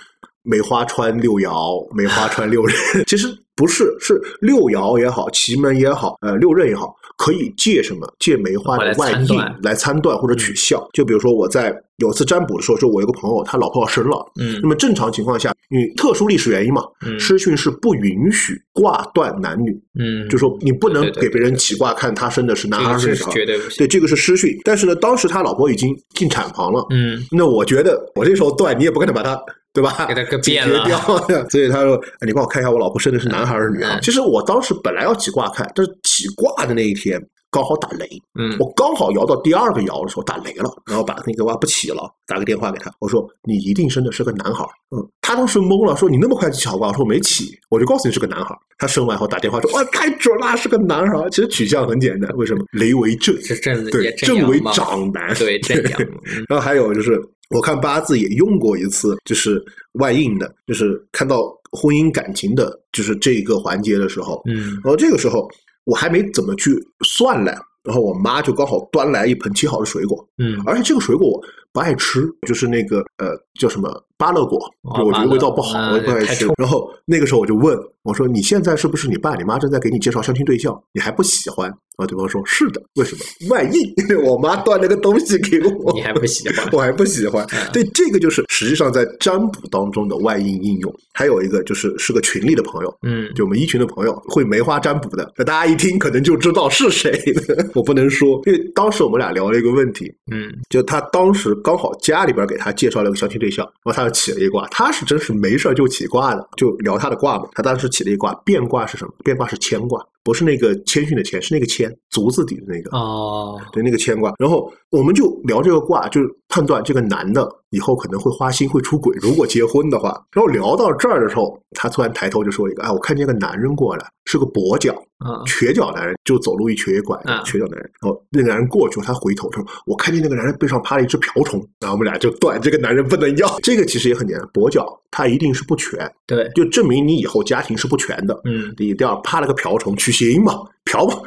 [0.50, 2.76] 梅花穿六爻，梅花穿六壬，
[3.06, 8.12] 其实不是，是六爻也好，奇门也好，呃，六壬也好，可以借什么？
[8.18, 10.18] 借梅花的外应来参断。
[10.18, 10.89] 或者取笑。
[10.91, 23.78] 就比如说我在有次占卜的时候，说我有个朋友，他老婆要生了，嗯，那么正常情况下，因为特殊历史原因嘛，嗯，师训是不允许挂断男女，嗯，就说你不能给别人起卦看他生的是男孩是女孩，绝对不行。
[23.78, 24.58] 对，这个是师训。
[24.64, 29.39] 但是呢，当时他老婆已经进产房了，嗯，那我觉得我这时候断，你也不可能把他。
[29.74, 30.06] 对吧？
[30.08, 31.00] 给他给解决掉，
[31.50, 38.08] 所以他说：“你帮我看一下，我老婆生的是男孩还是女孩？”其实我当时本来要起卦看，但是起卦的那一天，刚好打雷，
[38.40, 44.70] 嗯我刚好摇到第二个摇的时候打雷了，然后把那个娃不起了，打个电话给他，我说你一定生的是个男孩儿。
[44.96, 46.88] 嗯，他当时懵了，说你那么快就起好卦？
[46.88, 48.58] 我说我没起，我就告诉你是个男孩儿。
[48.80, 51.30] 他生完后打电话说哇太准了，是个男孩儿。
[51.30, 52.64] 其实取向很简单，为什么？
[52.72, 64.80] 雷为正，是正对也，正正为长男，对正阳，嗯然后还有就是，我看八字也用过一次，就是外应的，就是看到婚姻感情的，就是这一个环节的时候，嗯。
[64.84, 65.50] 然后这个时候
[65.86, 67.52] 我还没怎么去算呢，
[67.84, 70.62] 然后我妈就刚好端来一盆切好的水果，嗯。
[70.66, 71.43] 而且这个水果我
[71.74, 76.24] 不爱吃，就是那个呃叫什么芭乐果，我觉得味道不好，啊我也不爱。
[76.26, 80.74] 吃然后那个时候我就问我说：“你现在是不是你爸你妈正在给你介绍相亲对象？
[80.94, 81.68] 你还不喜欢？”
[82.00, 83.50] 然后对方说：“是的，为什么？
[83.50, 87.46] 外应， 我妈端了个东西给我，你还不喜欢我还不喜欢。
[87.52, 90.94] 嗯对，这个就是实际上在占卜当中的外应应用。
[91.14, 97.66] 还有一个就是是个群里的朋友，嗯就我们一群的朋友会梅花占卜的，那大家一听可能就知道是谁了。
[97.76, 107.47] 我不能说，因为当时我们俩聊了一个问题，嗯就他当时刚好家里边给他介绍了个相亲对象，然后他就起了一卦，他是真是没事就起卦的，就聊他的卦嘛。
[107.53, 109.14] 他当时起了一卦，变卦是什么？
[109.24, 112.96] 变卦是谦卦，不是那个谦逊的谦，是那个谦足字底的那个。
[112.96, 120.10] 哦对，那个牵挂，然后我们就聊这个卦，就是判断这个男的以后可能会花心、会出轨，如果结婚的话。
[120.32, 133.60] 然后聊到这儿的时候，他突然抬头就说一个：“哎，我看见个男人过来，是个跛脚、啊瘸脚男人，就走路一瘸一拐瘸脚男人。”然后那个男人过去，他回头说：“我看见那个男人背上趴了一只瓢虫。”然后我们俩就断这个男人不能要。
[133.62, 138.40] 这个其实也很简单，跛脚他一定是不全，对就证明你以后家庭是不全的。
[138.46, 140.54] 嗯你第二趴了个瓢虫取形嘛，
[140.86, 141.18] 嫖嘛，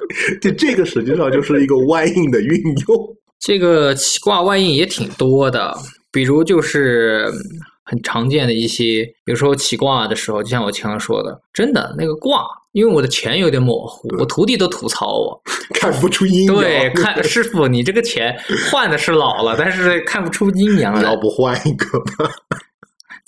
[0.40, 3.16] 这这个实际上就是一个外应的运用。
[3.40, 5.76] 这个起卦外应也挺多的，
[6.12, 7.38] 比如就是嗯
[7.84, 15.42] 很常见的一些，有时候起卦的时候，就像我前面说的，真的那个卦，因为我的钱有点模糊，我徒弟都吐槽我，
[15.74, 16.54] 看不出阴阳。
[16.56, 18.32] 对，看师傅你这个钱
[18.70, 22.30] 换的是老了，但是看不出阴阳来， 要不换一个吧？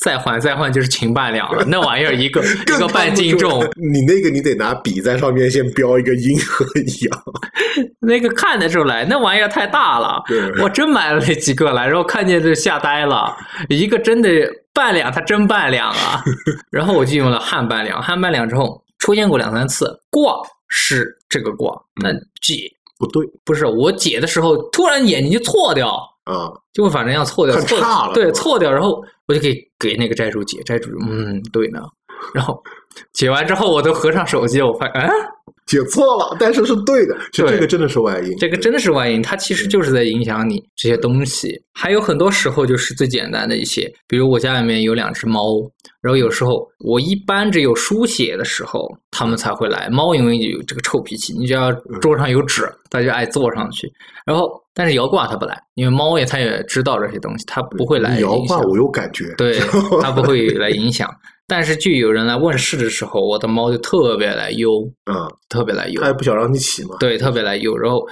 [0.04, 7.22] 再换再换就是秦半两了， 那玩意儿一个一个半斤重，你那个你得拿笔在上面先标一个阴和阳。
[8.00, 10.22] 那个看得出来，那玩意儿太大了。
[10.28, 10.62] 对。
[10.62, 13.34] 我真买了那几个来，然后看见就吓呆了，
[13.70, 14.28] 一个真的
[14.74, 16.22] 半两，它真半两啊。
[16.70, 20.36] 然后我就用了汉半两，汉半两之后出现过两三次，卦
[20.68, 23.26] 是这个卦，那解不对。
[23.42, 31.80] 不是我解的时候，突然眼睛就错掉，啊，就反正要错掉，看错对，差了对错掉，然后我就给给那个债主解，债主嗯对呢，
[32.34, 32.62] 然后
[33.12, 35.10] 解完之后我都合上手机，我发现哎。
[35.66, 37.16] 解错了，但是是对的。
[37.32, 41.58] 这个真的是外因，这个真的是外因，它其实就是在影响你这些东西。
[41.72, 45.62] 还有很多时候就是最简单的一些，比如我家里面有两只猫，
[46.02, 49.88] 然后有时候我一般只有书写的时候，它们才会来。
[49.88, 53.90] 猫因为有这个臭脾气，你只要桌上有纸，它就爱坐上去。
[54.26, 58.36] 然后但是摇挂它不来，因为猫也它也知道这些东西，它不会来摇。
[58.40, 59.32] 挂我有感觉。
[59.36, 59.58] 对，
[60.02, 61.08] 它不会 来影响。
[61.46, 65.14] 但是就有人来问事的时候，我的猫就特别来忧，嗯，
[65.48, 66.00] 特别来忧。
[66.00, 66.08] 它。
[66.08, 66.96] 也不想让你起嘛。
[66.98, 68.04] 对，特别来忧，然后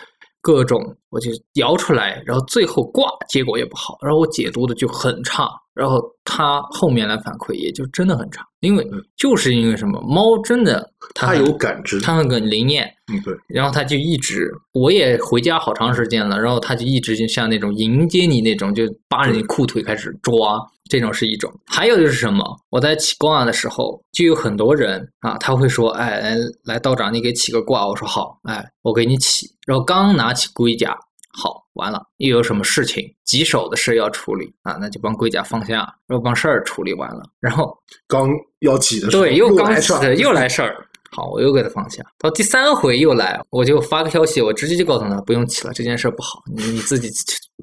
[0.43, 9.03] 各种我就摇出来，然后最后挂结果也不好，然后我解读的就很差，然后他后面来反馈也就真的很差，因为嗯。
[9.17, 12.01] 就是因为什么，猫真的它有感知。
[12.01, 20.59] 它很很灵验，嗯，对，然后它就一直，我也回家好长时间了，然后它就一直就像那种迎接你那种，就扒着你裤腿开始抓，
[20.93, 21.51] 这种是一种。
[21.67, 30.95] 还有就是什么，我在起卦的时候，就有很多人啊，他会说，哎，来来道长，你给起个卦，我说好，哎，我给你起，然后刚拿起龟甲。
[31.35, 34.77] 好，完了，又有什么事情棘手的事要处理啊？
[34.79, 35.77] 那就帮龟甲放下，
[36.07, 37.75] 然后帮事儿处理完了，然后
[38.07, 38.29] 刚
[38.61, 40.87] 要起的时候，对，又刚起又来事儿。
[41.15, 42.03] 好，我又给他放下。
[42.19, 47.11] 到第三回又来，我就发个消息，我直接就告诉他不用起了，这件事不好，你你自己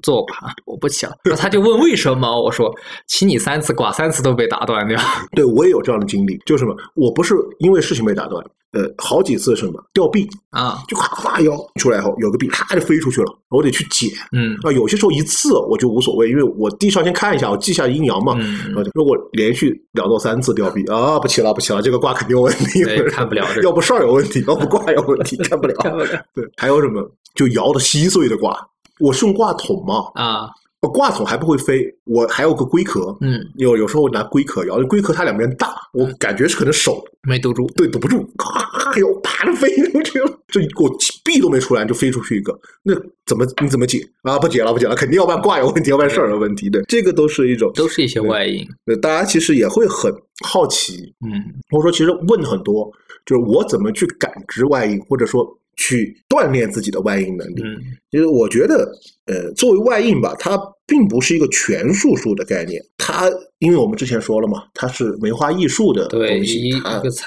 [0.02, 1.16] 做吧，我不起了。
[1.24, 2.72] 然后他就问为什么，我说
[3.08, 4.96] 起你三次挂，三次都被打断掉。
[5.32, 14.08] 对我也有这样的经历，就是什么，我不是因为事情被打断，呃，好几次什么掉币，啊，就咔咔摇出来以后，有个币啪就飞出去了，我得去捡。
[14.30, 18.36] 嗯啊，有些时候一次我就无所谓，因为我地上先看一下，我记下阴阳嘛。
[18.38, 25.74] 嗯如果连续两到三次掉币啊，不起了不起了，这个卦肯定有问题，对看不了 要不事儿有问题，要不卦有问题，看不了。
[25.82, 27.02] 看不了对，还有什么
[27.34, 28.56] 就摇的稀碎的卦，
[29.00, 30.48] 我是用挂筒嘛，啊，
[30.80, 37.66] 呃挂筒还不会飞，我还有个龟壳，嗯，有有时候拿龟壳摇，龟壳它两边大，我感觉是可能手没堵住。
[37.76, 40.90] 对堵不住，咔哟啪就飞出去了，这我
[41.22, 42.94] 币都没出来就飞出去一个，那
[43.26, 44.38] 怎么你怎么解啊？
[44.38, 50.10] 不解了不解了，肯定要不然卦有问题，要办事儿有问题，对，这个都是一种都是一些外因，对，大家其实也会很
[50.42, 51.30] 好奇，嗯
[51.68, 52.90] 或者说其实问很多，
[53.26, 55.46] 就是我怎么去感知外因，或者说
[55.76, 57.62] 去锻炼自己的外应能力。
[57.62, 57.76] 嗯
[58.10, 58.90] 就是我觉得，
[59.26, 60.58] 呃，作为外应吧，它
[60.90, 62.82] 并不是一个全术数的概念。
[62.98, 63.30] 它
[63.60, 66.70] 因为我们之前说了嘛，它是梅花易数的对东西，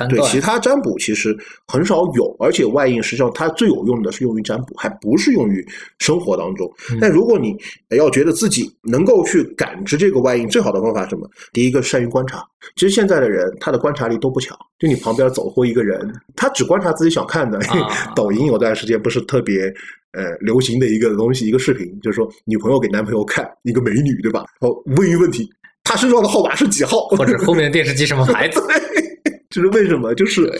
[0.10, 1.36] 对其他占卜其实
[1.68, 5.66] 很少有，而且外应实际上它最有用的是用于占卜，还不是用于
[6.00, 6.70] 生活当中。
[6.92, 7.56] 嗯但如果你
[7.96, 11.30] 要觉得自己能够去感知这个外应，最好的方法是什么？
[11.54, 12.44] 第一个善于观察。
[12.76, 17.58] 其实现在的人他的观察力都不强，就你旁边走过一个人，他只观察自己想看的。
[17.60, 19.72] 啊 抖音有段时间不是特别
[20.14, 24.46] 呃流行的一个东西，一个视频，就是说女朋友给男朋友看一个美女，对吧？
[24.62, 25.50] 然后问一问题，
[25.84, 27.08] 她身上的号码是几号？
[27.10, 28.62] 或者后面的电视机什么牌子？
[29.50, 30.14] 就是为什么？
[30.16, 30.52] 就是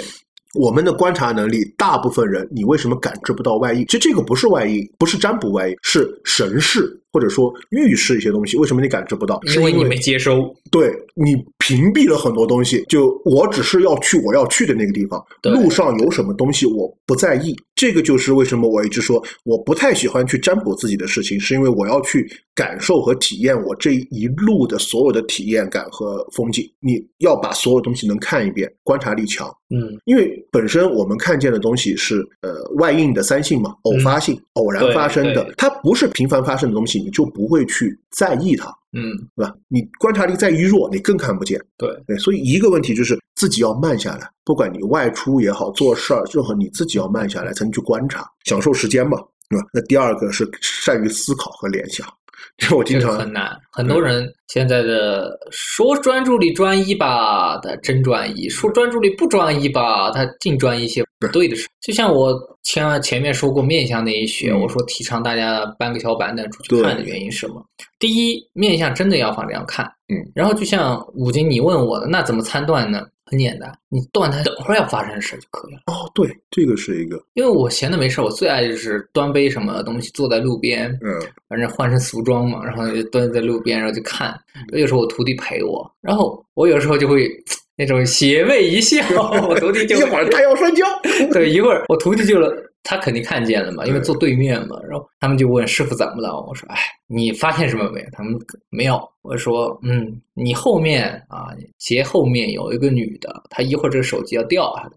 [0.54, 3.86] 我们的观察能力，大部分人你为什么感知不到外因？
[3.88, 6.82] 其实这个不是外因，不是占卜外因，是神识
[7.14, 8.58] 或者说预示一些东西。
[8.58, 9.40] 为什么你感知不到？
[9.46, 10.54] 是因为你没接收。
[10.72, 17.56] 对你屏蔽了很多东西，就我只是要去我要去的那个地方，路上有什么东西我不在意。
[17.76, 26.64] 这个就是为什么我一直说我不太喜欢去占卜自己的事情，是因为我要去感受和体验我这一路的所有的体验感和风景。
[26.80, 29.48] 你要把所有东西能看一遍，观察力强。
[29.70, 38.74] 嗯，因为本身我们看见的东西是呃外应的三性嘛，偶发性、偶然发生的它不是频繁发生的东西，你就不会去在意它。
[38.96, 39.54] 嗯，对吧？
[39.68, 41.60] 你观察力再一弱，你更看不见。
[41.78, 49.18] 对，对，所以一个问题就是自己要慢下来，不管你外出也好，做事儿，任何你自己要慢下来，才能去观察，享受时间嘛，
[49.50, 49.68] 对吧？
[49.74, 52.08] 那第二个是善于思考和联想，
[52.58, 53.52] 这我经常很难。
[53.72, 61.68] 很多人现在的说专注力专一吧，他真专一；说专注力不专一吧，他净专一一些不对的事。
[61.82, 62.34] 就像我
[62.64, 67.64] 前前面说过面相那一学，嗯我说提倡大家搬个小板凳出去看的原因是什么？
[68.00, 69.86] 第一，面相真的要放这样看。
[70.08, 73.06] 嗯，然后就像五金你问我的，那怎么参断呢？
[73.34, 75.82] 很简单，你断它等会儿要发生的事就可以了。
[75.88, 81.20] 哦，对，这个是一个，因为我闲的没事儿，我最爱就是端杯什么东西，坐在路边，嗯，
[81.50, 84.40] 反正换身俗装嘛，然后就蹲在路边，然后就看。
[84.74, 87.28] 有时候我徒弟陪我，然后我有时候就会
[87.76, 89.04] 那种邪魅一笑，
[89.50, 90.86] 我徒弟就一会儿他要摔跤，
[91.34, 92.40] 对，一会儿我徒弟就
[92.84, 96.40] 他肯定看见了嘛，因为坐对面嘛，然后他们就问师傅怎么了？
[96.48, 96.78] 我说，哎，
[97.08, 98.08] 你发现什么没有？
[98.12, 98.38] 他们
[98.70, 99.02] 没有。
[99.22, 101.48] 我说，嗯，你后面啊，
[101.80, 104.90] 斜后面有一个女的，她一会儿这个手机要掉下来。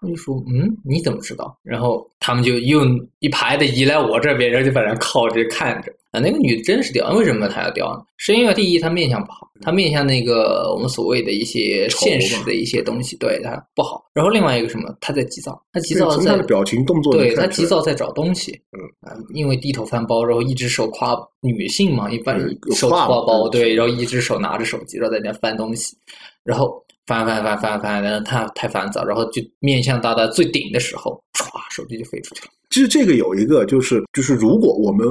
[0.00, 1.56] 他们就说，嗯，你怎么知道？
[1.62, 5.92] 然后他们就用一排的移来我这边，然后就在那靠着看着。
[6.10, 8.02] 啊，那个女的真是掉，为什么她要掉呢？
[8.16, 14.02] 是因为第一她面相不好，她面相那个我们所谓的一些现实的一些东西，对她不好。
[14.14, 22.38] 然后另外一个什么，她在急躁，她急躁在从他的表情动作能他急躁在找东西，嗯啊，因为低头翻包，然后一只手挎女性嘛，一般
[22.74, 25.96] 手挎包，对对，然后一只手拿着手机，然后在那翻东西，
[26.44, 32.50] 然后翻翻翻翻翻，然后他太烦躁，然后就面向到达最顶的时候，唰，手机就飞出去了。
[32.70, 35.06] 其实这个有一个就是就是，如果我们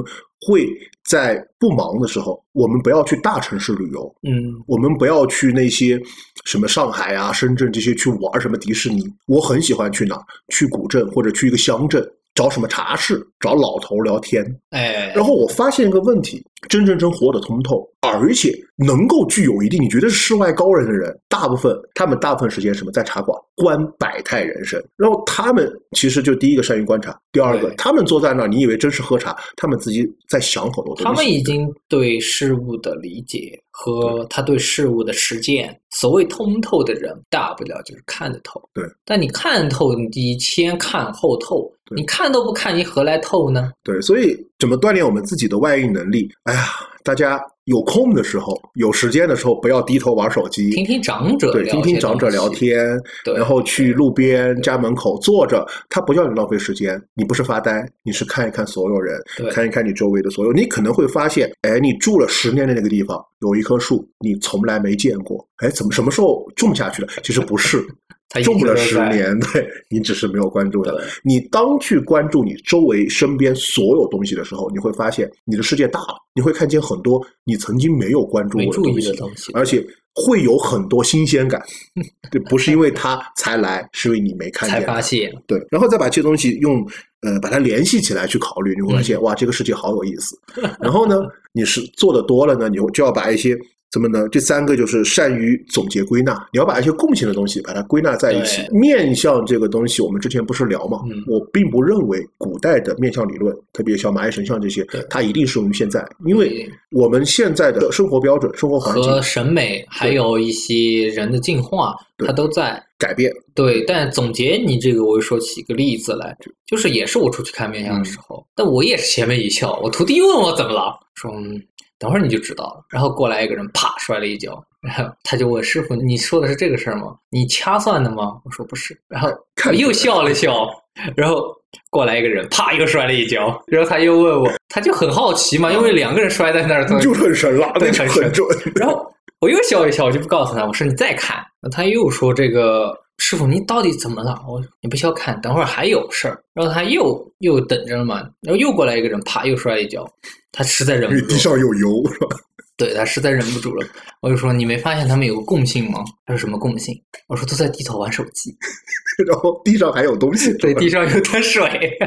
[0.46, 0.68] 会
[1.08, 6.00] 在不忙的时候，我们不要去大城市旅游，嗯，我们不要去那些
[6.44, 9.02] 什么上海啊、深圳这些去玩什么迪士尼。
[9.26, 10.22] 我很喜欢去哪儿？
[10.48, 14.44] 去古镇或者去一个乡镇，找什么茶室，找老头聊天。
[14.70, 24.82] 哎，然后我发现一个问题：真正真活得通透，而且能够具有一定你觉得是世外高人的人，大部分他们大部分时间什么在茶馆观百态人生。
[24.96, 31.04] 然后他们其实就第一个善于观察，第二个他们坐在那儿，你以为真是喝茶，他们自己在想很多东西。
[31.04, 38.62] 他们已经对事物的理解和他对事物的实践，所谓通透的人，大不了就是看得透。
[38.72, 43.72] 对，但你看透，你先看后透，你看都不看，你何来透呢？
[43.82, 46.30] 对，所以怎么锻炼我们自己的外应能力？
[46.44, 46.66] 哎呀，
[47.02, 59.20] 大家有空的时候、有时间的时候，不要低头玩手机，听听长者对，听听长者聊，天，对然后去路边、家门口坐着，他不叫你浪费时间，你不是发呆，你是看一看所有人，
[59.52, 67.08] 看一看你周围的所有，你可能会发现，哎，你住了十年的那个地方有一棵树，你从来没见过，哎，怎么什么时候种下去了？
[67.22, 67.84] 其实不是。
[68.44, 71.02] 种了十年，对你只是没有关注的。
[71.24, 79.82] 你当去关注你周围身边所有东西的时候，你会发现你的世界大了，你会看见很多你曾经没有关注过的东西，东西，而且
[80.14, 81.58] 会有很多新鲜感。
[82.30, 84.86] 对，不是因为它才来，是因为你没看见才。
[84.86, 86.86] 发现，对，然后再把这些东西用
[87.22, 90.38] 呃把它联系起来去考虑，你会发嗯现、哇，这个世界好有意思。
[90.82, 91.16] 然后呢，
[91.54, 93.58] 你是做的多了呢，你就要把一些
[93.90, 94.28] 怎么呢？
[94.28, 98.62] 第三个就是善于总结归纳，你要把一些共性的东西把它归纳在一起。
[98.70, 101.00] 面相这个东西，我们之前不是聊嘛？
[101.10, 112.82] 嗯我并不认为古代的面相理论，特别像蚂蚁神像这些，它一定适用于现在，因为我们现在的生活标准、生活环境和审美，还有一些人的进化，它都在。
[112.98, 113.32] 改变。
[113.54, 116.36] 对，但总结你这个，我又说起一个例子来，
[116.66, 119.78] 就是也是我出去看面相的时候，但我也是邪魅一笑。
[119.84, 121.62] 我徒弟问我怎么了，说嗯，
[121.98, 122.84] 等会儿你就知道了。
[122.88, 127.14] 然后过来一个人，啪摔了一跤，然后他就问师傅：“你说的是这个事儿吗？
[127.30, 128.98] 你掐算的吗？”我说不是。
[129.08, 129.30] 然后
[129.72, 130.68] 又笑了笑，
[131.16, 131.54] 然后
[131.90, 138.48] 过来一个人，啪又摔了一跤，然后他又问我，他就很好奇嘛，因为两个人摔在那儿，他就很神了，对很神很准。
[138.76, 141.44] 然后我又笑一笑，我就不告诉他，我说你再看。
[141.72, 144.42] 他又说这个师傅，你到底怎么了？
[144.48, 146.42] 我说你不需要看，等会儿还有事儿。
[146.54, 150.08] 然后他又又等着了嘛，然后又过来一个人，啪又摔一跤，
[150.52, 152.36] 他实在忍不住 地，上有油，是吧？
[152.78, 153.84] 对他实在忍不住了。
[154.20, 156.04] 我就说你没发现他们有个共性吗？
[156.24, 156.94] 他说什么共性？
[157.26, 158.56] 我说都在低头玩手机，
[159.26, 160.56] 然后地上还有东西。
[160.58, 161.98] 对，地上有滩水。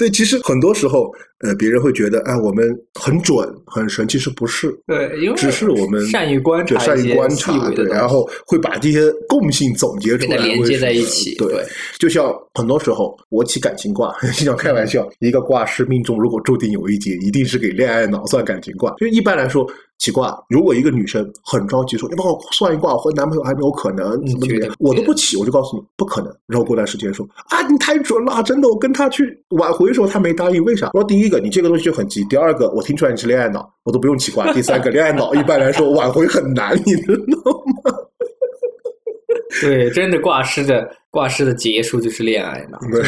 [0.00, 2.66] 对，其实很多时候，呃，别人会觉得，哎，我们
[2.98, 4.74] 很准、很神，其实不是。
[4.86, 11.34] 对，因为只是我们善于观察对，善于观察，对，然后会把这些共性总结出来，连接在一起。
[11.36, 11.62] 对，对，
[11.98, 18.94] 就像很多时候我起感情卦， 经常开玩笑，一个卦师命中如果注定有一劫，一定是给恋爱脑算感情卦。
[18.96, 19.70] 就一般来说，
[20.00, 26.34] 起卦，如果一个女生很着急说你帮我算一卦，我和男朋友还没有可能，怎么怎么样，我都不起，我就告诉你不可能。
[26.46, 30.90] 然后过段时间说啊，你太准了，真的，我跟他去挽回的时候他没答应，为啥？
[30.94, 37.52] 我说第一个，你这个东西就很急；第二个，我听出来你是恋爱脑，我都不用起卦； 第三个，恋爱脑一般来说挽回很难， 你知道
[37.84, 37.92] 吗？
[39.60, 42.78] 对，真的挂失的挂失的结束就是恋爱脑。
[42.90, 43.02] 对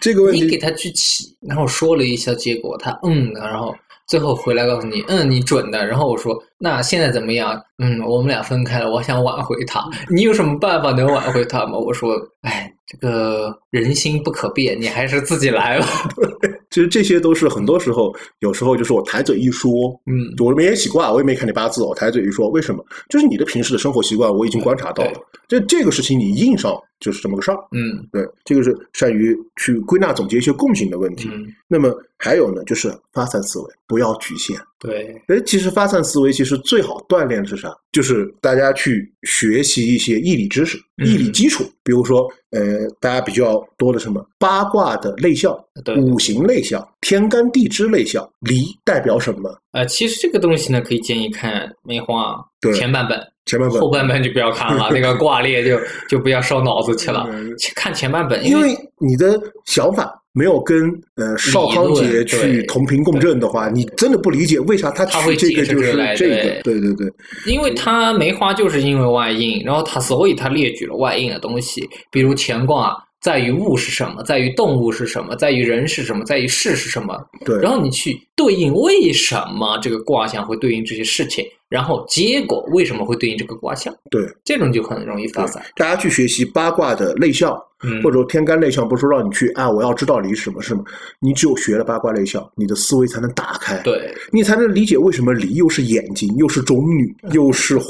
[0.00, 3.74] 这个问题你给他去起，然后说了一下，结果他嗯，然后
[4.08, 5.86] 最后回来告诉你，嗯，你准的。
[5.86, 7.62] 然后我说，那现在怎么样？
[7.78, 9.80] 嗯，我们俩分开了，我想挽回他，
[10.10, 11.78] 你有什么办法能挽回他吗？
[11.78, 15.86] 我说，哎，这个人心不可变，你还是自己来吧。
[16.70, 19.70] 其实这些都是很多时候，有时候就是我抬嘴一说，
[20.06, 22.84] 嗯，我没起卦，我也没看你八字，我抬嘴一说，为什么？
[23.08, 25.12] 就是你的平时的生活习惯，我已经观察到了。
[25.46, 27.56] 这这个事情你硬上就是这么个事儿。
[27.72, 31.30] 嗯对，这个是善于去归纳总结一些共性的问题。
[31.32, 34.58] 嗯，那么还有呢，就是发散思维，不要局限。
[34.78, 37.68] 对，哎，其实发散思维其实最好锻炼的是啥？
[37.92, 45.96] 就是大家去学习一些义理知识、嗯易理基础，比如说，呃，大家比较多的什么八卦的类象、对。
[45.96, 49.50] 五行类象、天干地支类象，离代表什么？
[49.72, 52.74] 呃，其实这个东西呢，可以建议看梅花对。
[52.74, 53.80] 前半本，前半本。
[53.80, 57.26] 后半本就不要看了， 那个挂列就就不要烧脑子去了。
[57.74, 66.60] 看前半本，因为为你的想法没有跟呃邵康节去同频共振的话，你真的不理解为啥他他会取这个就是来这个，对。
[66.62, 67.12] 对对对，
[67.46, 71.77] 因为他梅花就是因为外应，然后他所以他列举了外应的东西，
[72.10, 85.62] 比如乾卦在于物是什么，在于动物是什么，在于人是什么，在于事是什么，对，然后你去对应为什么这个卦象会对应这些事情，然后结果为什么会对应这个卦象，对这种就很容易发散。
[85.76, 90.84] 大家去学习八卦的类象，嗯或者说天干类象，不是说让你去啊，我要知道离是什么是什么，
[91.18, 97.84] 你只有学了八卦类象，你的思维才能打开，对，你才能理解为什么离又是眼睛，又是种女，又是火，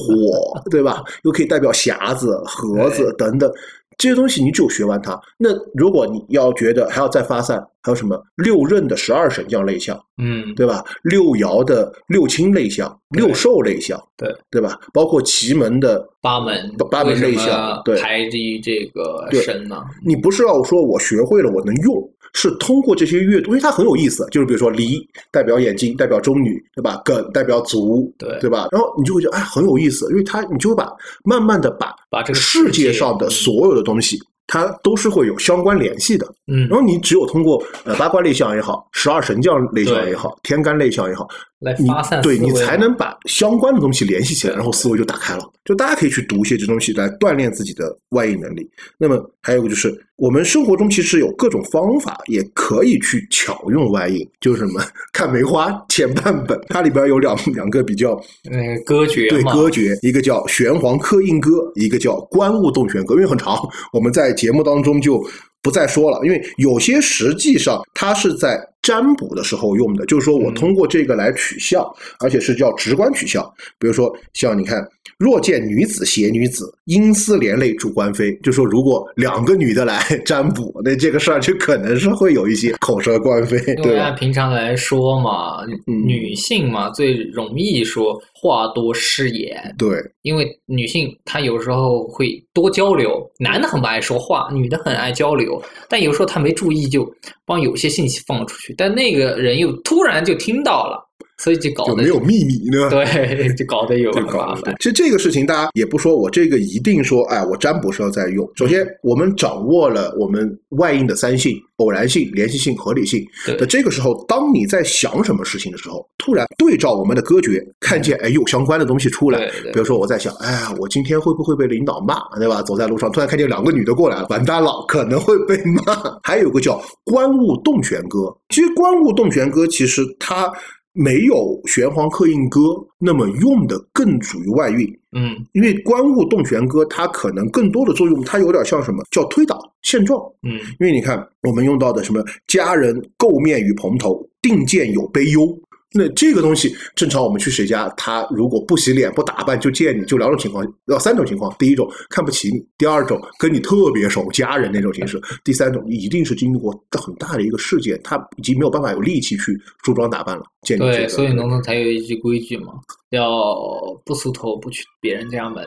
[0.70, 1.04] 对吧？
[1.24, 3.52] 又可以代表匣子、盒子等等。
[3.98, 8.16] 这些东西你只有学完它，那如果你要觉得还要再发散，还有什么？
[8.36, 10.84] 六壬的十二神将类象，嗯，对吧？
[11.02, 14.32] 六爻的六亲类象、六兽类象，对。
[14.50, 14.78] 对吧？
[14.94, 18.00] 包括奇门的八门八门类象对。
[18.00, 19.42] 排于这个对。
[19.42, 19.82] 身呢？
[20.06, 24.26] 你不是要说我学会了我能用，是通过这些阅读，因为它很有意思。
[24.30, 24.98] 就是比如说离
[25.30, 27.00] 代表眼睛，代表中女，对吧？
[27.04, 28.68] 艮代表足，对对吧？
[28.72, 30.90] 然后你就会觉得哎很有意思，因为它你就会把
[31.24, 34.18] 慢慢的把把这个世界上的所有的东西。
[34.50, 41.28] 它都是会有相关联系的，嗯然后你只有通过呃八卦类象也好，十二神将类象也好，天干类象也好，
[41.58, 45.44] 来发散对你思维嘛才能把相关的东西联系起来，然后思维就打开了。
[45.68, 48.66] 就大家可以去读一些这东西来锻炼自己的外应能力。
[48.96, 54.82] 那么还有一个就是，我们生活中其实有各种方法，也可以去巧用外应，就是什么
[55.12, 58.18] 看梅花前半本，它里边有两两个比较
[58.50, 63.54] 嗯歌诀对，歌诀，一个叫玄黄刻印歌，一个叫观物洞玄歌，因为很长，
[63.92, 65.22] 我们在节目当中就
[65.62, 66.20] 不再说了。
[66.24, 73.52] 因为有些实际上它是在占卜的时候用的，就是说我嗯通过这个来取笑，而且是叫直观取笑。
[73.78, 74.86] 比如说像你看，
[75.18, 84.14] 若见女子携女子，因思连累主官非，就说如果两个女的来 占卜，那这个事儿就可能是会有一些口舌官非，因为按？
[84.14, 89.90] 平常来说嘛，嗯女性嘛最容易说话多失言，对，
[90.22, 95.47] 因为女性她有时候会多交流，男的很不爱说话，女的很爱交流，
[95.88, 97.08] 但有时候他没注意就
[97.46, 101.07] 帮有些信息放出去，但那个人又突然就听到了，
[101.38, 102.90] 所以就搞得就没有秘密呢。
[102.90, 104.74] 对， 就搞得有麻烦。
[104.78, 108.48] 其实这个事情，大家也不说我这个一定说，哎，我占卜时候在用。
[108.56, 113.24] 首先，我们掌握了我们外应的三性：偶然性、联系性、合理性。
[113.46, 119.38] 对那这个时候，当你在想什么事情的时候，突然对照我们的歌诀，看见哎有相关的东西出来。
[119.38, 122.60] 对对比如说我在想，哎呀，我今天会不会被领导骂，对吧？
[122.62, 125.82] 走在路上，突然看见两个女的过来了，完蛋了，可能会被骂。
[126.24, 130.50] 还有个叫“观物动玄歌”，其实“观物动玄歌”其实它
[130.92, 132.60] 没有玄黄刻印歌
[132.98, 140.20] 那么用的更属于外运，嗯，因为观物动玄歌它可能更多的作用，它有点像什么叫推导现状。
[140.42, 145.56] 嗯，因为你看我们用到的什么佳人垢面与蓬头，定见有悲忧。
[145.90, 151.54] 那这个东西，正常我们去谁家，他如果不洗脸不打扮就见你，就两种情况，呃，三种情况。
[151.58, 162.74] 第一种看不起你，第二种跟你特别熟，家人那种形式，第三种一定是经历过很大的一个事件，他已经没有办法有力气去梳妆打扮了，见你对，所以农村才有一句规矩嘛，
[163.10, 163.56] 要
[164.04, 165.66] 不梳头不去别人家门，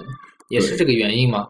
[0.51, 1.47] 也是这个原因嘛。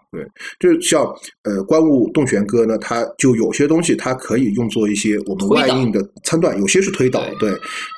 [0.60, 1.04] 就像
[1.44, 7.50] 呃观物动玄歌呢，它就有些东西它可以用作一些我们外应的参断，有些是推导，对，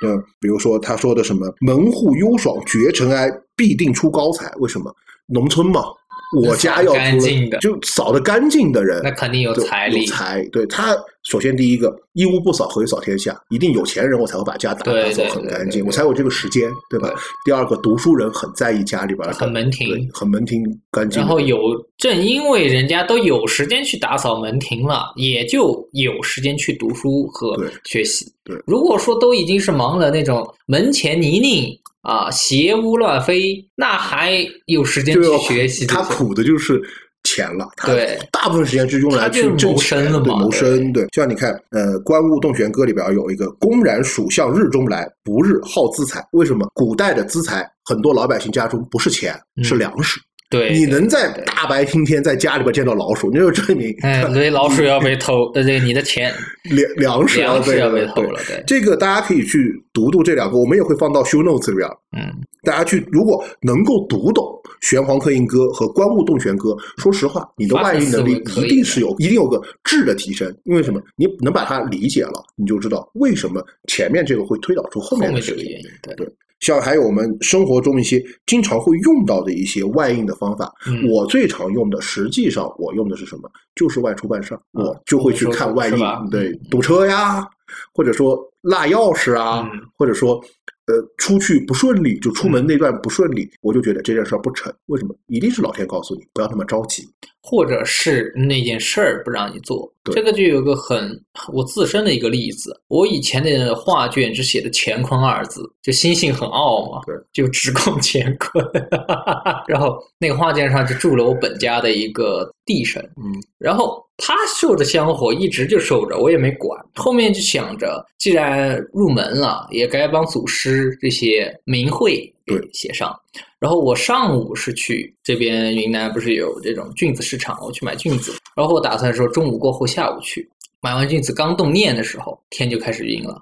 [0.02, 4.92] 呃，比如说他说的什么门户幽爽绝尘埃，必定出高才，为什么？
[5.28, 5.86] 农村嘛，
[6.34, 13.40] 我家要干出净的就扫的干净的人，那肯定有对财力有财，对他首先第一个一屋不扫何以扫天下？
[13.50, 17.16] 一定有钱人我才会把家打扫对对很干净，对我才有这个时间，对吧对？
[17.46, 21.58] 第二个读书人很在意家里边的很门庭很门庭干净，然后有
[21.98, 27.56] 正因为人家都有时间去打扫门庭了，也就有时间去读书和
[27.86, 28.26] 学习。
[28.44, 35.88] 对如果说都已经是忙了那种门前泥泞啊，邪污乱飞，那还有时间去学习？
[35.88, 36.82] 他苦的就是
[37.24, 40.92] 钱了，他对大部分时间是用来去谋去挣钱对生了嘛谋生。
[40.92, 46.22] 对，像你看，呃，《观物洞玄歌》里边有一个“公然属相日中来，不日耗资财”。
[46.34, 46.68] 为什么？
[46.74, 50.20] 古代的资财，很多老百姓家中不是钱，嗯是粮食。
[50.54, 56.32] 对，你能在大白天天在家里边见到老鼠，那就证明嗯，所以老鼠要被偷，呃，这个你的钱
[56.70, 61.90] 粮粮食粮食被要被偷了，对，这个大家可以去读读这两个，我们也会放到 show notes 里边。
[62.16, 62.32] 嗯，
[62.62, 64.46] 大家去，如果能够读懂
[64.82, 70.56] 玄黄刻印歌和观物洞玄歌，说实话，你的外语能力一定是有，一定有个质的提升。
[70.66, 71.02] 因为什么？
[71.16, 75.58] 你能把它理解了，你就知道为什么前面这个会推导出后后面面的事情。
[75.58, 76.28] 这个原因，对，对
[76.60, 81.08] 像还有我们生活中一些经常会用到的一些外应的方法，嗯。
[81.10, 83.50] 我最常用的，实际上我用的是什么？
[83.76, 87.46] 就是外出办事儿，我就会去看外应对嗯，堵车呀，
[87.94, 89.82] 或者说落钥匙啊，嗯。
[89.98, 90.42] 或者说
[90.88, 94.74] 呃出去不顺利，就出门那段不顺利，我就觉得这件事儿不成。
[94.88, 95.16] 为什么？
[95.28, 97.08] 一定是老天告诉你不要那么着急。
[97.46, 102.74] 或者是那件事儿不让你做，对这个就有个很我自身的一个例子。
[102.88, 108.66] 我以前的画卷只写的乾坤二字，就心性很傲嘛对，就只供乾坤。
[109.68, 116.80] 然后那个画卷上就住了我本家的一个地神，嗯，然后他受着香火，一直就受着，我也没管。
[116.96, 123.14] 后面就想着，既然入门了，也该帮祖师这些名讳给对写上。
[123.60, 128.34] 然后我上午是去这边云南，不是有这种菌子市场，我去买菌子。
[128.56, 130.50] 然后我打算说中午过后下午去。
[130.80, 133.42] 买完菌子刚动念的时候，天就开始阴了。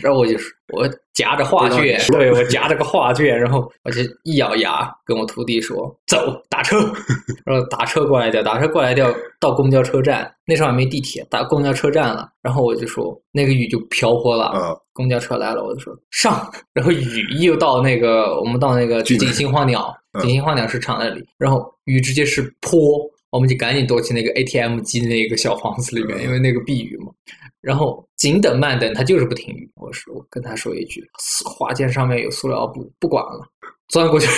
[0.00, 0.34] 然后我就
[0.72, 5.76] 我夹着画卷，对我夹着个画卷，然后我就一咬牙跟我徒弟说
[6.06, 6.78] ：“走，打车。
[7.44, 12.28] ”然后打车过来掉，打车过来掉到公交车站，那时候还没地铁，打公交车站了。
[12.42, 22.78] 然后我就说那个雨就瓢泼了，啊公交车来了，我就说上， 然后雨又到那个我们到那个锦星花鸟，嗯锦星花鸟市场那里，然后雨直接是泼，
[23.30, 27.10] 我们就赶紧躲进那个 ATM 机那个小房子里面，嗯因为那个避雨嘛。
[27.62, 29.54] 然后紧等慢等，他就是不停。
[29.76, 31.02] 我说我跟他说一句，
[31.44, 33.48] 花间上面有塑料布，不管了，
[33.88, 34.28] 钻过去，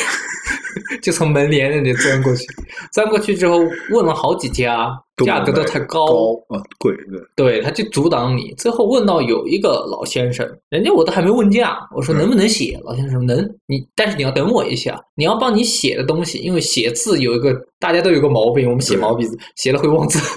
[1.03, 2.47] 就从门帘那里钻过去。
[2.93, 3.59] 钻过去之后
[3.91, 4.89] 问了好几家，
[5.25, 7.21] 价格都太高啊，贵对。
[7.37, 8.53] 对，他就阻挡你。
[8.57, 12.81] 最后问到有一个老先生，人家我都还没问价，我说嗯能不能写？
[12.85, 20.19] 老先生说能，你但是你要等我一下，你要帮你写的东西，因为写字有一个大家都有个毛病，我们写毛笔字写了会忘字。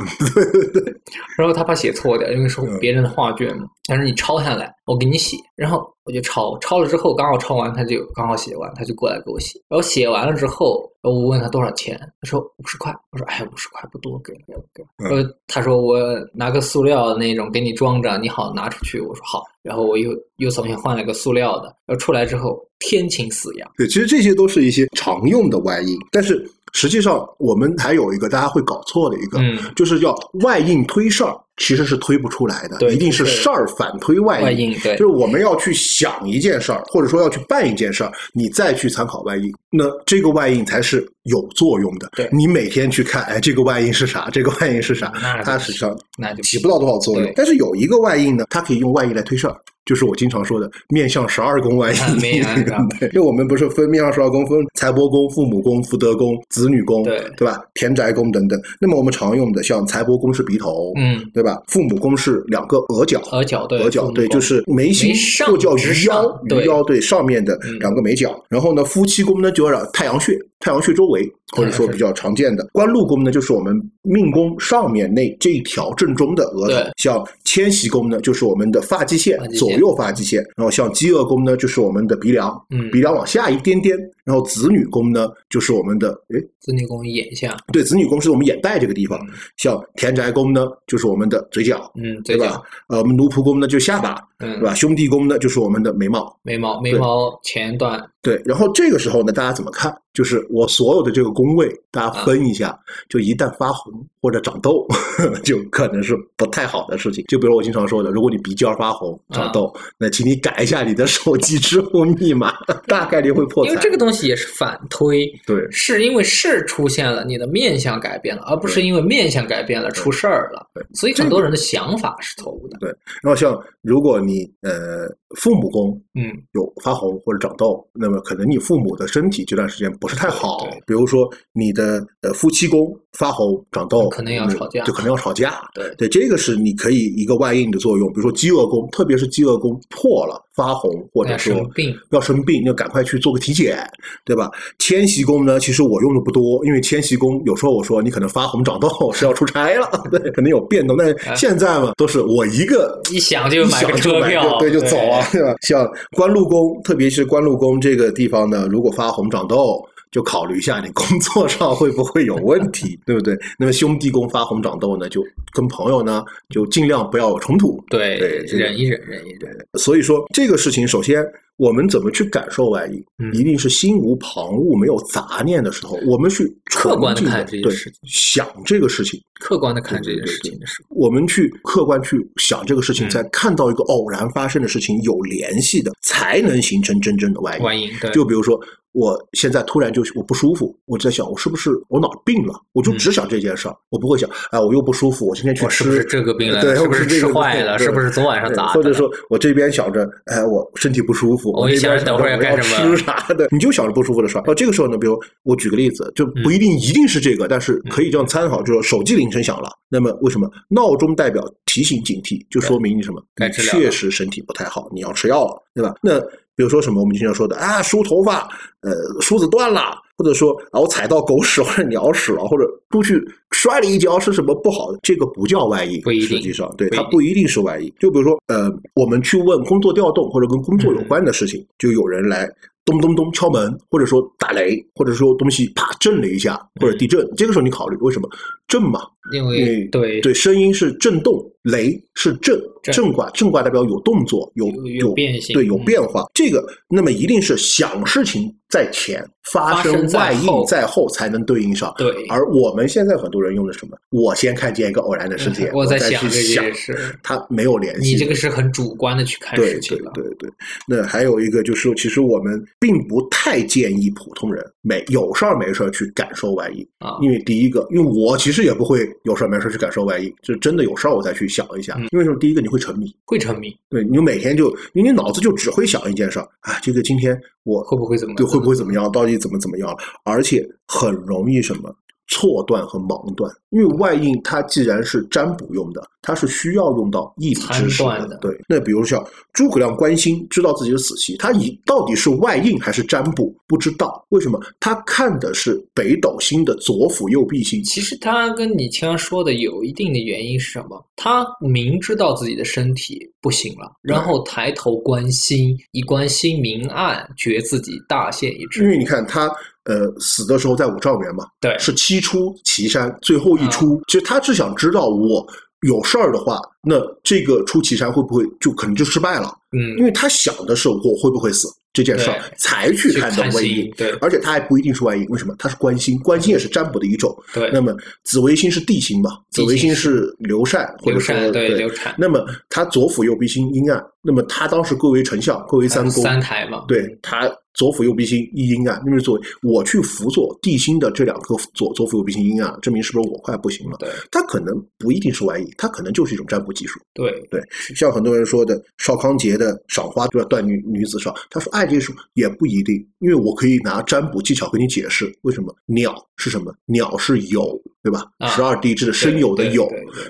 [1.37, 3.65] 然后他怕写错掉，因为是嗯别人的画卷嘛。
[3.85, 5.37] 他说你抄下来，我给你写。
[5.55, 9.57] 然后我就抄，抄了之后刚好抄完，他就刚好写完，他就过来给我写。
[9.69, 12.93] 然后写完了之后，我问他多少钱，他说五十块。
[13.11, 14.89] 我说哎，五十块不多，给了给了给了。
[14.97, 15.99] 嗯呃，他说我
[16.33, 18.99] 拿个塑料那种给你装着，你好拿出去。
[18.99, 19.43] 我说好。
[19.61, 23.69] 然后我又又重新换了个塑料的，然后出来之后天晴死阳。
[23.77, 34.71] 对，其实这些都是一些常用的外应，但是实际上我们还有一个大家会搞错的一个，嗯，就是叫外应推事儿，其实是推不出来的，对一定是事儿反推外外因。
[34.79, 42.09] 对就是我们要去想一件事儿，或者说要去办一件事儿，你再去参考外因，那这个外因才是有作用的。
[42.15, 44.29] 对你每天去看，哎，这个外因是啥？
[44.31, 45.11] 这个外因是啥？
[45.21, 47.33] 那它实际上那就起不到多少作用。
[47.35, 49.55] 但是有一个外因呢，它可以用外因来推事儿。
[49.87, 57.63] 就是我经常说的面向十二宫外啊应，面向十二对，因为我们不是分面向十二宫，分财帛宫、父母宫、福德宫、子女宫，对对吧？
[57.73, 58.61] 田宅宫等等。
[58.79, 61.61] 那么我们常用的像财帛宫是鼻头，嗯，对吧？
[61.67, 65.13] 父母宫是两个额角，额角对额角对，就是眉心
[65.45, 68.37] 或叫鱼腰，鱼腰对上面的嗯两个眉角。
[68.49, 76.89] 然后呢，夫妻宫呢就是太阳穴，太阳穴周围，或者说比较常见的官禄宫呢，就是我们命宫上面那这一条正中的额头。
[76.97, 80.43] 像迁徙宫呢，就是我们的发际线左右发际线。
[80.55, 83.97] 然后像饥饿宫呢，就是我们的鼻梁，嗯鼻梁往下一点点。
[84.27, 89.17] 然后子女宫呢，就是我们的诶，子女宫眼下，对，子女宫是我们眼袋这个地方。
[89.25, 92.63] 嗯像田宅宫呢，就是我们的嘴角，嗯，对吧嘴角，？
[92.89, 94.75] 呃，我们奴仆宫呢就下巴，嗯对，吧？
[94.75, 96.37] 兄弟宫呢就是我们的眉毛。
[96.43, 99.95] 眉毛眉毛前段，对，然后这个时候呢，大家怎么看？
[100.13, 102.77] 就是我所有的这个宫位，大家分一下，
[103.07, 104.83] 就一旦发红或者长痘，
[105.45, 107.23] 就可能是不太好的事情。
[107.27, 112.53] 就比如我经常说的，如果你鼻尖发红、长痘，那请你改一下你的手机支付密码，
[112.87, 113.69] 大概率会破财。
[113.69, 120.83] 因为这个东西也是反推，对是因为事出现了，你的面相改变了，而不是因为面相改变了出事儿了对。
[120.93, 122.77] 所以很多人的想法是错误的。
[122.79, 122.89] 对
[123.21, 130.67] 然后像如果你呃父母宫嗯，有发红或者长痘，那么可能你父母的身体这段时间不是太好。
[130.85, 135.61] 比如说你的呃夫妻宫发红长痘，可能要吵架就可能要吵架。
[135.73, 138.07] 对对，这个是你可以一个外应的作用。
[138.09, 143.77] 比如说饥饿宫，特别是饥饿宫破了发红，或者要说生病要生病，要赶快去做个体检，
[144.23, 144.49] 对吧？
[144.79, 150.95] 迁徙宫呢，其实我用的不多，因为迁徙宫有时候我说你可能发红长痘 是要出差了， 对，可能有变动。
[150.97, 155.55] 但现在嘛，都是我一个一想就买个车票，对，就走啊， 对吧？
[155.61, 159.81] 像官禄宫，特别是官禄宫这个地方呢，如果发红长痘。
[160.09, 163.37] 就考虑一下你工作上 会不会有问题，对不对？
[163.59, 165.21] 那么兄弟宫发红长痘呢，就
[165.51, 167.77] 跟朋友呢就尽量不要有冲突。
[167.89, 169.53] 对对忍一忍，忍一忍。
[169.73, 171.21] 所以说这个事情，首先
[171.57, 173.33] 我们怎么去感受外因，嗯。
[173.33, 177.99] 一定是心无旁骛、没有杂念的时候，我们去客观的看这件对事情。
[178.05, 180.57] 想这个事情，客观的看这件事情。
[180.59, 183.09] 的时候，我们去客观去想这个事情，嗯。
[183.09, 187.63] 在看到一个偶然发生的事情有联系的，才能形成真正的外因。
[187.63, 188.59] 外因对，就比如说，
[188.97, 196.59] 我现在突然就我不舒服，我在想我是不是我哪儿病了，我就只想这件事儿，我不会想，哎，我又不舒服，我今天去吃我是不是这个病了？
[196.61, 197.77] 对，是不是这个吃坏了？
[197.77, 198.73] 对是不是昨晚上对砸的？
[198.73, 204.41] 或者说我这边想着，哎，我身体不舒服，我一那边想等会儿要着我要干什么吃啥的，你就想着不舒服的事儿。
[204.41, 213.21] 到这个时候呢，比如我举个例子，就嗯不一定一定是这个，但是可以这样参考，就是手机铃声响了，那么为什么闹钟代表提醒警惕，就说明你什么？
[213.53, 215.93] 确实身体不太好，你要吃药了，对吧？
[216.01, 216.19] 那
[216.57, 218.49] 比如说什么，我们经常说的啊，梳头发，
[218.81, 224.99] 呃，梳子断了，或者说啊，我踩到狗屎或者鸟屎了，或者出去摔了一跤是什么不好的？
[225.03, 227.93] 这个不叫外因，实际上对不它不一定是外因。
[227.99, 232.49] 就比如说，呃，我们去问工作调动或者跟工作有关的事情，就有人来。
[232.87, 238.29] 咚咚咚敲门，或者说打雷，或者说东西啪震了一下，或者地震，这个时候你考虑为什么
[238.67, 239.01] 震嘛？
[239.33, 241.33] 因因为为对对，声音是震动，
[241.63, 246.25] 雷是震，震震卦震卦代表有动作，有有有变性对，有嗯变化。
[246.33, 249.21] 这个那么一定是想事情在前，
[249.51, 251.93] 发生在外应在后才能对应上。
[251.97, 253.97] 对，而我们现在很多人用的什么？
[254.11, 258.11] 我先看见一个偶然的事件，嗯我在再去想这想件事，它没有联系。
[258.11, 260.11] 你这个是很主观的去看对对事情了。
[260.13, 260.49] 对对，
[260.87, 271.93] 那还有一个就是，其实我们并不太建议普通人没有事儿没事儿去感受外因，啊，因为第一个，因为我其实也不会有事儿没事儿去感受外因，就真的有事儿我再去想一下。
[271.97, 272.37] 嗯因为什么？
[272.39, 278.35] 第一个你会沉迷，会沉迷，对你每天就，因为你脑子就只会想一件事儿啊，这个今天我会不会怎么？
[278.35, 279.11] 对会不会怎么样？
[279.11, 279.95] 到底怎么怎么样？
[280.23, 281.93] 而且很容易什么？
[282.27, 283.51] 错断和盲断。
[283.69, 289.21] 因为外应它既然是占卜用的，它是需要用到易理知识的对，那比如像
[289.51, 294.57] 诸葛亮关心知道自己的死期，他以到底是外应还是占卜不知道，为什么？
[294.79, 297.83] 他看的是北斗星的左辅右弼星。
[297.83, 301.05] 其实他跟你前面说的有一定的原因是什么？
[301.17, 308.89] 他明知道自己的身体不行了，然后抬头观星，以观星明暗，觉自己大限已至因。
[308.89, 309.51] 为你看他
[309.87, 315.45] 呃死的时候在五丈原嘛，对，是七出岐山，最后一出，其实他是想知道我
[315.81, 319.53] 有事儿的话，那这个出岐山会不会就可能就失败了？
[319.71, 325.53] 嗯因嗯，为他想的是我会不会死这件事儿，才去去看的看外应。，对而且他还不一定是外应，为什么？
[325.59, 327.35] 他是关心，关心也是占卜的一种。
[327.53, 327.93] 对，那么
[328.23, 329.31] 紫微星是地星嘛？
[329.51, 343.97] 紫微星是刘禅，或者说对对流产，那么他左辅右弼星阴暗，那么他当时各为丞相，各为三公，三台嘛，对他左辅右弼星一阴暗，那么作为我去辅佐地心的这两颗左左辅右弼星阴暗，证明是不是我快不行了？
[343.99, 346.99] 对他可能不一定是外溢，他可能就是一种占卜技术。
[347.13, 347.61] 对对，
[347.95, 350.47] 像很多人说的邵康节的赏花对吧？
[350.49, 358.23] 断女女子赏，他说爱这术也不一定，因为我可以拿占卜技巧给你解释为什么鸟是什么，鸟是酉，对吧？
[358.37, 359.85] 啊十二地支的申酉的对酉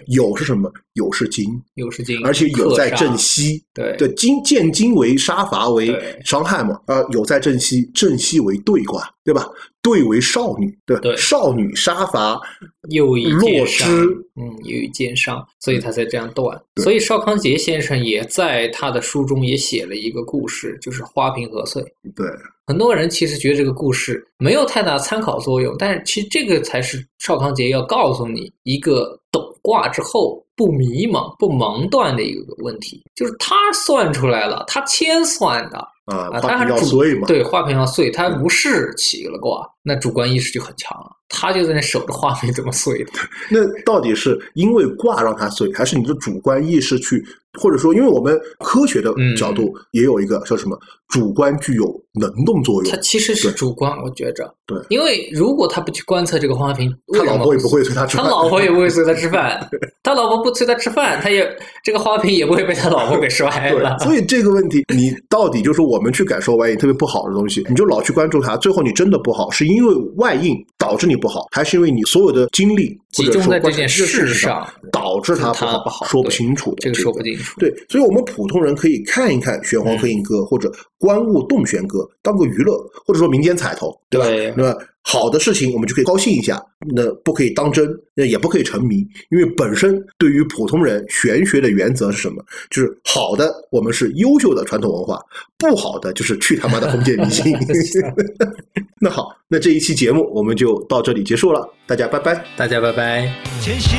[0.08, 0.72] 酉是什么？
[0.95, 1.45] 酉是金，
[1.76, 5.95] 酉是金，而且酉在正西，对对，金见金为杀伐为
[6.26, 9.48] 伤害嘛，啊，酉在正西，正西为兑卦，对吧？
[9.84, 12.41] 兑为少女，对，对少女杀伐，
[12.90, 16.60] 又以弱剑伤，之嗯，又以奸伤，所以他才这样断。
[16.78, 21.80] 所以邵康节先生也在他的书中也写了一个故事，就是花瓶和穗。
[22.16, 22.26] 对，
[22.68, 35.77] 很多人其实觉得这个故事没有太大参考作用，但是其实这个才是邵康节要告诉你一个懂卦之后不迷茫、不盲断的一个问题，就是他算出来了，他先算的
[36.07, 43.11] 啊，他还主对花瓶要碎，他无视起了卦，那主观意识就很强了，他就在那守着花瓶怎么碎的。
[43.49, 47.23] 那到底是因为卦让他碎，还是你的主观意识去，
[47.60, 51.86] 或者说，因为我们科学的嗯角度也有一个叫什么，主观具有
[52.20, 52.98] 能动作用它。
[52.98, 54.54] 其实是主观，我觉着。
[54.68, 59.70] 对因为如果他不去观测这个花瓶，他老婆也不会催他吃饭他，老婆也不会催他吃饭，
[60.04, 61.48] 他老婆不催他吃饭，他也
[61.86, 64.06] 这个花瓶也不会被他老婆给摔了对，。
[64.06, 77.58] 所以这个问题，你到底就是我们去感受外应特别不好的东西，你就老去关注它，最后你真的不好，是因为外应导致你不好，还是因为你所有的精力集中在这件事事上导致它它不好说不清楚的，这个个说不清楚。
[77.58, 84.28] 对，所以我们普通人可以看一看玄黄黑影歌、或者观物动玄歌，当个娱乐，或者说民间彩头，对吧？
[84.28, 86.61] 对那好的事情我们就可以高兴一下，
[86.94, 88.98] 那不可以当真，那也不可以沉迷，
[89.30, 92.44] 因为本身对于普通人玄学的原则是什么？
[92.69, 95.18] 就是好的，我们是优秀的传统文化；
[95.57, 97.56] 不好的，就是去他妈的封建迷信。
[98.99, 102.44] 那好，那这一期节目我们就到这里结束了，大家拜拜。
[102.57, 103.32] 大家拜拜。
[103.61, 103.98] 前行，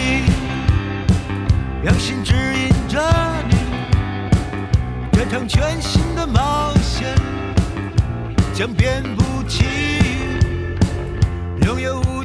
[1.82, 3.00] 让心指引着
[3.48, 3.56] 你，
[5.12, 6.07] 这场全新的冒险
[8.58, 9.64] 将变不起，
[11.64, 12.17] 拥有无。